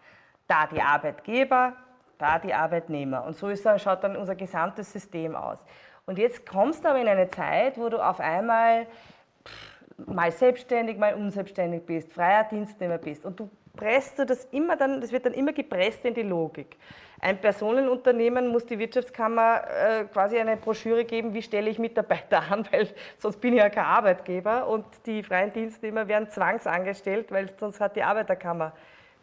[0.47, 1.73] Da die Arbeitgeber,
[2.17, 3.25] da die Arbeitnehmer.
[3.25, 5.65] Und so ist, schaut dann unser gesamtes System aus.
[6.07, 8.87] Und jetzt kommst du aber in eine Zeit, wo du auf einmal
[10.05, 13.25] mal selbstständig, mal unselbstständig bist, freier Dienstnehmer bist.
[13.25, 16.77] Und du presst du das immer dann, das wird dann immer gepresst in die Logik.
[17.19, 22.65] Ein Personenunternehmen muss die Wirtschaftskammer äh, quasi eine Broschüre geben, wie stelle ich Mitarbeiter an,
[22.71, 22.87] weil
[23.17, 27.95] sonst bin ich ja kein Arbeitgeber und die freien Dienstnehmer werden zwangsangestellt, weil sonst hat
[27.97, 28.71] die Arbeiterkammer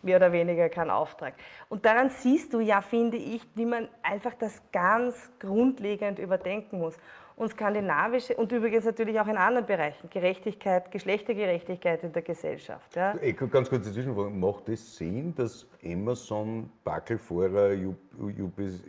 [0.05, 1.35] mehr oder weniger keinen Auftrag.
[1.69, 6.97] Und daran siehst du ja, finde ich, wie man einfach das ganz grundlegend überdenken muss.
[7.37, 12.95] Und skandinavische und übrigens natürlich auch in anderen Bereichen, Gerechtigkeit, Geschlechtergerechtigkeit in der Gesellschaft.
[12.95, 13.17] Ja.
[13.21, 14.31] Ey, Ganz kurze Zwischenfrage.
[14.31, 17.73] Macht es Sinn, dass Amazon, Backelfahrer,
[18.17, 18.85] UPS,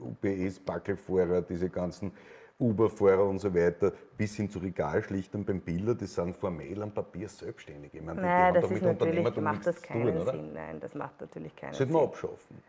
[0.00, 2.12] UPS Backelfahrer, diese ganzen
[2.60, 7.28] Uber-Fahrer und so weiter, bis hin zu Regalschlichtern beim Bilder, das sind formell am Papier
[7.28, 7.94] selbstständig.
[7.94, 10.26] Ich meine, die Nein, das doch ist natürlich, macht das keinen tun?
[10.26, 10.52] Sinn.
[10.54, 12.00] Nein, das macht natürlich keinen Sollten Sinn.
[12.00, 12.62] wir abschaffen.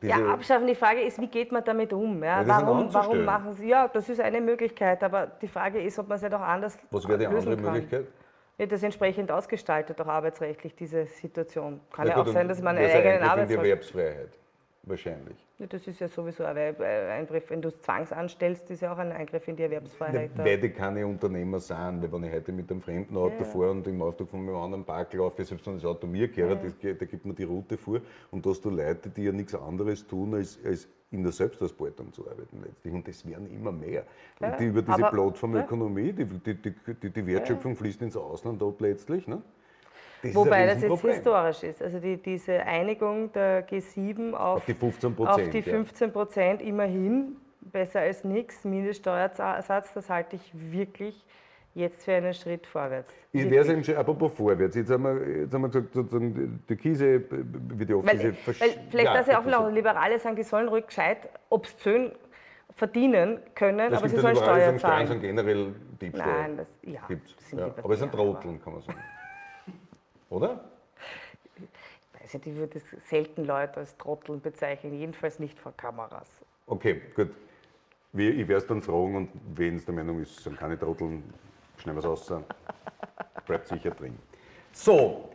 [0.00, 0.66] Ja, Diese- abschaffen.
[0.66, 2.22] Die Frage ist, wie geht man damit um?
[2.22, 3.68] Ja, Ja, warum, warum machen Sie?
[3.68, 6.78] Ja, das ist eine Möglichkeit, aber die Frage ist, ob man es nicht auch anders
[6.90, 7.64] Was wäre die andere kann.
[7.64, 8.06] Möglichkeit?
[8.58, 11.80] Ja, das entsprechend ausgestaltet, auch arbeitsrechtlich, diese Situation.
[11.92, 13.50] Kann Na ja gut, auch sein, dass man einen eigenen die Arbeitsmarkt...
[13.64, 14.30] Erwerbsfreiheit.
[14.82, 15.47] Wahrscheinlich.
[15.60, 16.72] Ja, das ist ja sowieso ein äh,
[17.10, 17.50] Eingriff.
[17.50, 20.30] Wenn du es zwangsanstellst, ist ja auch ein Eingriff in die Erwerbsfreiheit.
[20.36, 20.44] da.
[20.44, 23.86] Weil die keine Unternehmer sind, weil wenn ich heute mit einem fremden Auto fahre und
[23.88, 27.04] im Auftrag von einem anderen Park laufe, selbst wenn das Auto mir gehört, geht- da
[27.06, 28.00] gibt mir die Route vor
[28.30, 32.12] und da hast du Leute, die ja nichts anderes tun, als, als in der Selbstausbeutung
[32.12, 32.94] zu arbeiten letztlich.
[32.94, 34.04] Und das werden immer mehr.
[34.40, 38.62] Ja, und die über diese Plattformökonomie, die, die, die, die, die Wertschöpfung fließt ins Ausland
[38.62, 39.26] ab letztlich.
[39.26, 39.42] Ne?
[40.22, 41.82] Das Wobei das ein jetzt historisch ist.
[41.82, 45.66] Also die, diese Einigung der G7 auf, Auf die 15 auf die Prozent.
[45.66, 45.72] Ja.
[45.72, 51.24] 15 Prozent immerhin, besser als nichts, Mindeststeuersatz, das halte ich wirklich
[51.74, 53.12] jetzt für einen Schritt vorwärts.
[53.32, 57.22] Ich wäre es apropos vorwärts, jetzt haben wir, jetzt haben wir gesagt, sozusagen, die Krise
[57.30, 58.54] wird ja oft weil, diese weil
[58.90, 62.10] Vielleicht, ja, dass ja auch noch Liberale sagen, die sollen ruhig gescheit obszön
[62.74, 65.06] verdienen können, das aber sie sollen Steuern zahlen.
[65.06, 66.26] Steuern generell Diebstahl.
[66.26, 67.00] Nein, das ja,
[67.38, 68.98] sind ja, Aber es sind Trotteln, kann man sagen.
[70.30, 70.64] Oder?
[71.56, 76.28] Ich weiß nicht, ich würde selten Leute als Trotteln bezeichnen, jedenfalls nicht vor Kameras.
[76.66, 77.30] Okay, gut.
[78.12, 81.22] Ich werde es dann fragen und wenn es der Meinung ist, sind keine Trotteln,
[81.76, 82.32] schnell was raus.
[83.46, 84.18] Bleibt sicher drin.
[84.72, 85.28] So,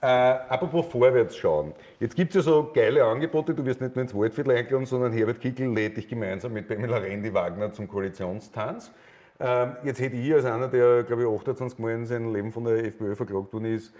[0.00, 1.74] äh, apropos vorwärts schauen.
[1.98, 3.52] Jetzt gibt es ja so geile Angebote.
[3.54, 6.96] Du wirst nicht nur ins Waldviertel eingeladen, sondern Herbert Kickel lädt dich gemeinsam mit Pamela
[6.96, 8.90] Rendi-Wagner zum Koalitionstanz.
[9.38, 12.64] Ähm, jetzt hätte ich als einer, der, glaube ich, 28 Mal in seinem Leben von
[12.64, 13.94] der FPÖ verklagt worden ist,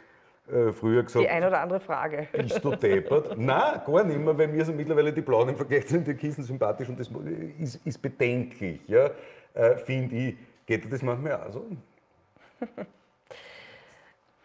[0.53, 1.25] äh, früher gesagt.
[1.25, 2.29] Die eine oder andere Frage.
[2.33, 3.37] Bist du deppert?
[3.39, 6.45] Nein, gar nicht mehr, weil mir sind mittlerweile die Blauen im Vergleich zu den Türkisen
[6.45, 7.11] sympathisch und das
[7.59, 9.11] ist, ist bedenklich, ja,
[9.55, 10.37] äh, finde ich.
[10.67, 11.67] Geht dir das manchmal auch so?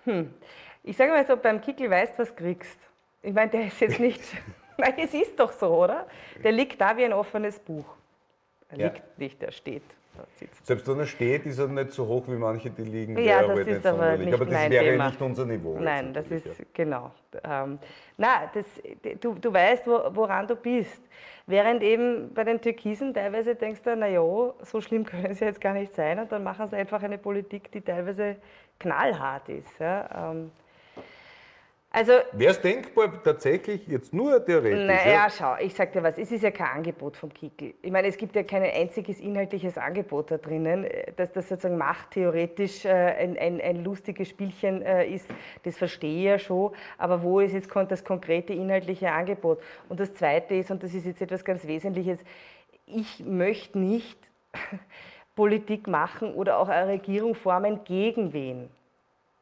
[0.05, 0.33] hm.
[0.83, 2.79] Ich sage mal so, beim Kickel weißt du, was kriegst.
[3.21, 4.21] Ich meine, der ist jetzt nicht.
[4.77, 6.05] Nein, es ist doch so, oder?
[6.43, 7.85] Der liegt da wie ein offenes Buch.
[8.69, 8.87] Er ja.
[8.87, 9.83] liegt nicht, er steht.
[10.63, 13.17] Selbst wenn er steht, ist er nicht so hoch wie manche, die liegen.
[13.17, 15.07] Ja, das ist nicht aber nicht Aber das mein wäre Thema.
[15.07, 15.77] nicht unser Niveau.
[15.79, 17.11] Nein, das ist, genau.
[17.43, 17.79] Ähm,
[18.17, 18.65] na, das,
[19.19, 21.01] du, du weißt, wo, woran du bist.
[21.47, 24.21] Während eben bei den Türkisen teilweise denkst du, naja,
[24.61, 26.19] so schlimm können sie jetzt gar nicht sein.
[26.19, 28.37] Und dann machen sie einfach eine Politik, die teilweise
[28.79, 29.79] knallhart ist.
[29.79, 30.31] Ja?
[30.31, 30.51] Ähm,
[31.95, 34.85] also, Wäre es denkbar, tatsächlich jetzt nur theoretisch?
[34.85, 35.29] Naja, ja?
[35.29, 37.73] schau, ich sage dir was, es ist ja kein Angebot vom Kickel.
[37.81, 40.85] Ich meine, es gibt ja kein einziges inhaltliches Angebot da drinnen,
[41.15, 45.25] dass das sozusagen machttheoretisch äh, ein, ein, ein lustiges Spielchen äh, ist,
[45.63, 49.61] das verstehe ich ja schon, aber wo ist jetzt das konkrete inhaltliche Angebot?
[49.87, 52.19] Und das Zweite ist, und das ist jetzt etwas ganz Wesentliches,
[52.87, 54.19] ich möchte nicht
[55.35, 58.69] Politik machen oder auch eine Regierung formen gegen wen.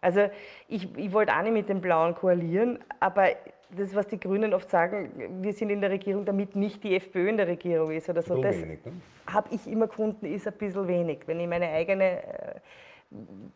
[0.03, 0.29] Also
[0.67, 3.29] ich, ich wollte auch nicht mit den Blauen koalieren, aber
[3.75, 7.29] das, was die Grünen oft sagen, wir sind in der Regierung, damit nicht die FPÖ
[7.29, 8.77] in der Regierung ist oder so, das ne?
[9.27, 11.19] habe ich immer gefunden, ist ein bisschen wenig.
[11.25, 12.59] Wenn ich meine eigene äh,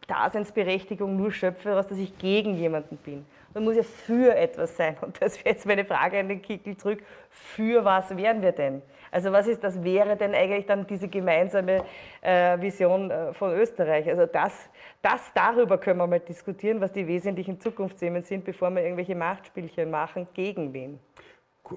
[0.08, 3.26] Daseinsberechtigung nur schöpfe, was dass ich gegen jemanden bin.
[3.54, 4.96] Man muss ja für etwas sein.
[5.02, 7.04] Und das wäre jetzt meine Frage an den Kickel zurück.
[7.30, 8.82] Für was wären wir denn?
[9.12, 11.84] Also was ist das wäre denn eigentlich dann diese gemeinsame
[12.22, 14.08] äh, Vision äh, von Österreich?
[14.10, 14.70] Also das,
[15.02, 19.90] das darüber können wir mal diskutieren, was die wesentlichen Zukunftsthemen sind, bevor wir irgendwelche Machtspielchen
[19.90, 20.28] machen.
[20.34, 21.00] Gegen wen?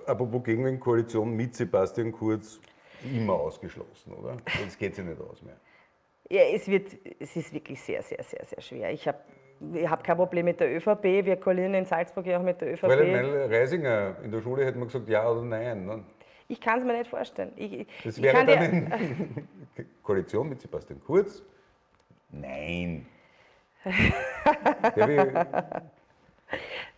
[0.06, 2.60] Aber gegen wen Koalition mit Sebastian Kurz
[3.04, 4.36] immer ausgeschlossen, oder?
[4.44, 5.56] Das geht sich nicht aus mehr.
[6.28, 8.92] Ja, es, wird, es ist wirklich sehr, sehr, sehr, sehr schwer.
[8.92, 9.18] Ich habe
[9.74, 12.72] ich habe kein Problem mit der ÖVP, wir koalieren in Salzburg ja auch mit der
[12.72, 12.84] ÖVP.
[12.84, 15.84] Weil Reisinger in der Schule hätte man gesagt, ja oder nein.
[15.84, 16.02] Ne?
[16.50, 17.52] Ich kann es mir nicht vorstellen.
[17.54, 19.46] Ich, das wäre dann eine
[20.02, 21.44] Koalition mit Sebastian Kurz?
[22.30, 23.06] Nein.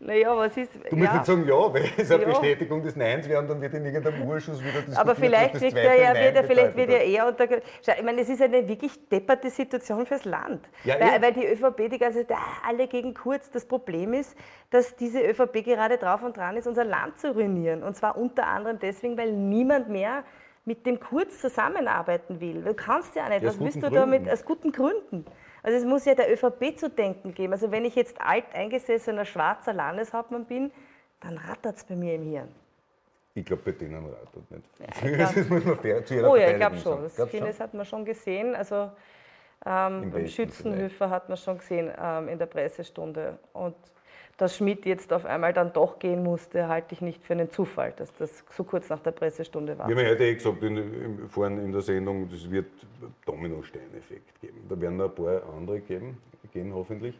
[0.04, 0.74] Naja, was ist.
[0.90, 1.14] Du musst ja.
[1.14, 2.28] nicht sagen, ja, weil es eine ja.
[2.28, 4.98] Bestätigung des Neins wäre und dann wird in irgendeinem Urschuss wieder diskutiert.
[4.98, 7.44] Aber vielleicht wird er ja, wird er, vielleicht wird er eher unter.
[7.44, 10.68] Ich meine, es ist eine wirklich depperte Situation fürs Land.
[10.82, 13.48] Ja, weil, weil, die ÖVP die ganze Zeit, ah, alle gegen Kurz.
[13.50, 14.36] Das Problem ist,
[14.70, 17.84] dass diese ÖVP gerade drauf und dran ist, unser Land zu ruinieren.
[17.84, 20.24] Und zwar unter anderem deswegen, weil niemand mehr
[20.64, 22.62] mit dem Kurz zusammenarbeiten will.
[22.62, 23.44] Du kannst ja nicht.
[23.44, 24.28] Was willst du damit?
[24.28, 25.26] Aus guten Gründen.
[25.62, 27.52] Also es muss ja der ÖVP zu denken geben.
[27.52, 30.72] Also wenn ich jetzt alteingesessener schwarzer Landeshauptmann bin,
[31.20, 32.48] dann rattert es bei mir im Hirn.
[33.34, 35.18] Ich glaube, bei denen rattert nicht.
[35.18, 37.02] Ja, das muss man fair zu ihrer Oh ja, ich glaube schon.
[37.02, 38.54] Das vieles hat man schon gesehen.
[38.54, 38.90] Also
[39.64, 43.38] ähm, beim Schützenhöfer hat man schon gesehen ähm, in der Pressestunde.
[43.52, 43.76] Und
[44.36, 47.92] dass Schmidt jetzt auf einmal dann doch gehen musste, halte ich nicht für einen Zufall,
[47.96, 49.88] dass das so kurz nach der Pressestunde war.
[49.88, 52.66] Wir haben ja heute eh gesagt, in, vorhin in der Sendung, es wird
[53.24, 54.64] Dominosteineffekt geben.
[54.68, 56.18] Da werden noch ein paar andere geben,
[56.52, 57.18] gehen hoffentlich.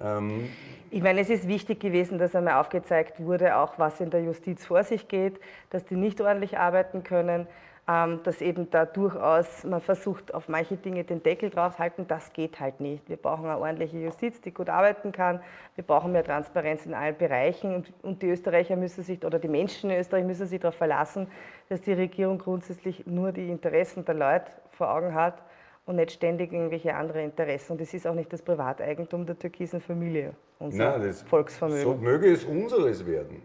[0.00, 0.48] Ähm
[0.90, 4.64] ich meine, es ist wichtig gewesen, dass einmal aufgezeigt wurde, auch was in der Justiz
[4.64, 5.40] vor sich geht,
[5.70, 7.46] dass die nicht ordentlich arbeiten können,
[7.86, 12.06] dass eben da durchaus man versucht, auf manche Dinge den Deckel draufzuhalten.
[12.08, 13.06] Das geht halt nicht.
[13.10, 15.40] Wir brauchen eine ordentliche Justiz, die gut arbeiten kann.
[15.74, 17.74] Wir brauchen mehr Transparenz in allen Bereichen.
[17.74, 21.26] Und, und die Österreicher müssen sich, oder die Menschen in Österreich müssen sich darauf verlassen,
[21.68, 25.42] dass die Regierung grundsätzlich nur die Interessen der Leute vor Augen hat
[25.84, 27.72] und nicht ständig irgendwelche andere Interessen.
[27.72, 31.82] Und das ist auch nicht das Privateigentum der türkisen Familie, unser Nein, das, Volksvermögen.
[31.82, 33.42] So möge es unseres werden.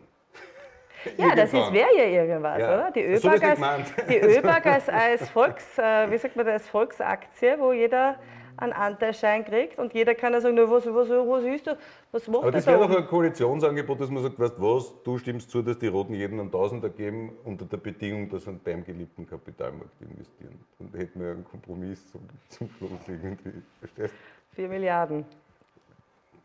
[1.17, 2.73] Ja, das wäre ja irgendwas, ja.
[2.73, 2.91] oder?
[2.91, 7.55] Die ÖBAG, als, die ÖBAG als, als, Volks, äh, wie sagt man das, als Volksaktie,
[7.57, 8.15] wo jeder
[8.57, 11.77] einen Anteilsschein kriegt und jeder kann ja sagen, was, was, was ist das?
[12.11, 15.03] Was macht Aber das da wäre doch ein Koalitionsangebot, dass man sagt, weißt du was,
[15.03, 18.49] du stimmst zu, dass die Roten jeden einen Tausender geben, unter der Bedingung, dass sie
[18.49, 20.59] an deinem geliebten Kapitalmarkt investieren.
[20.77, 23.61] Dann hätten wir einen Kompromiss zum, zum Schluss irgendwie.
[23.79, 24.13] Verstehst?
[24.55, 25.25] 4 Milliarden.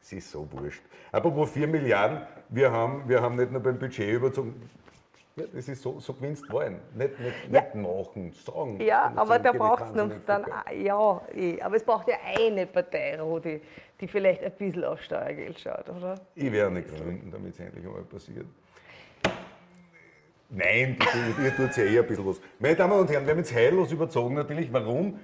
[0.04, 0.82] Es ist so wurscht.
[1.10, 2.18] Apropos 4 Milliarden,
[2.50, 4.68] wir haben, wir haben nicht nur beim Budget überzogen.
[5.34, 6.78] Ja, das ist so, so gewinnst wollen.
[6.94, 7.62] Nicht, nicht, Ja.
[7.62, 8.80] nicht machen, sagen.
[8.82, 10.44] Ja, aber da braucht es dann,
[10.78, 11.58] ja, eh.
[11.58, 13.62] aber es braucht ja eine Partei, Rudi,
[13.98, 16.20] die vielleicht ein bisschen auf Steuergeld schaut, oder?
[16.34, 18.46] Ich werde nicht gründen, damit es endlich einmal passiert.
[20.50, 20.98] Nein,
[21.38, 22.40] ihr, ihr tut ja eh ein bisschen was.
[22.58, 24.70] Meine Damen und Herren, wir haben jetzt heillos überzogen natürlich.
[24.70, 25.18] Warum?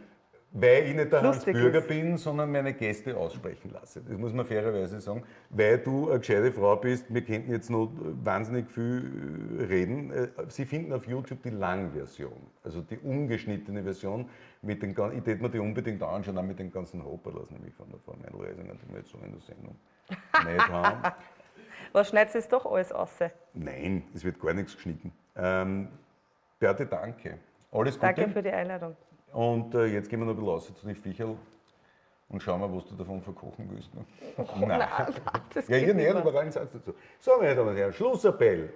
[0.52, 1.86] Weil ich nicht der Hans Lustig Bürger ist.
[1.88, 4.00] bin, sondern meine Gäste aussprechen lasse.
[4.02, 5.22] Das muss man fairerweise sagen.
[5.48, 7.88] Weil du eine gescheite Frau bist, wir könnten jetzt noch
[8.24, 10.10] wahnsinnig viel äh, reden.
[10.10, 12.32] Äh, Sie finden auf YouTube die Langversion,
[12.64, 14.28] also die ungeschnittene Version.
[14.62, 17.88] Mit den, ich würde mir die unbedingt anschauen, auch mit den ganzen Hopperlas, nämlich von
[17.88, 19.76] der Frau Meinl-Reisinger, die wir jetzt so in der Sendung
[20.52, 21.12] nicht haben.
[21.92, 23.10] Was schneidet jetzt doch alles aus?
[23.54, 25.12] Nein, es wird gar nichts geschnitten.
[25.36, 25.88] Ähm,
[26.58, 27.38] Beate, danke.
[27.72, 28.12] Alles Gute.
[28.14, 28.96] Danke für die Einladung.
[29.32, 31.36] Und äh, jetzt gehen wir noch ein bisschen raus zu den Viecherl
[32.28, 33.94] und schauen mal, was du davon verkochen willst.
[33.94, 34.04] Ne?
[34.66, 34.88] Nein.
[35.52, 36.94] Das Ja, ihr nähert aber einen Satz dazu.
[37.18, 38.72] So, meine Damen und Herren, Schlussappell.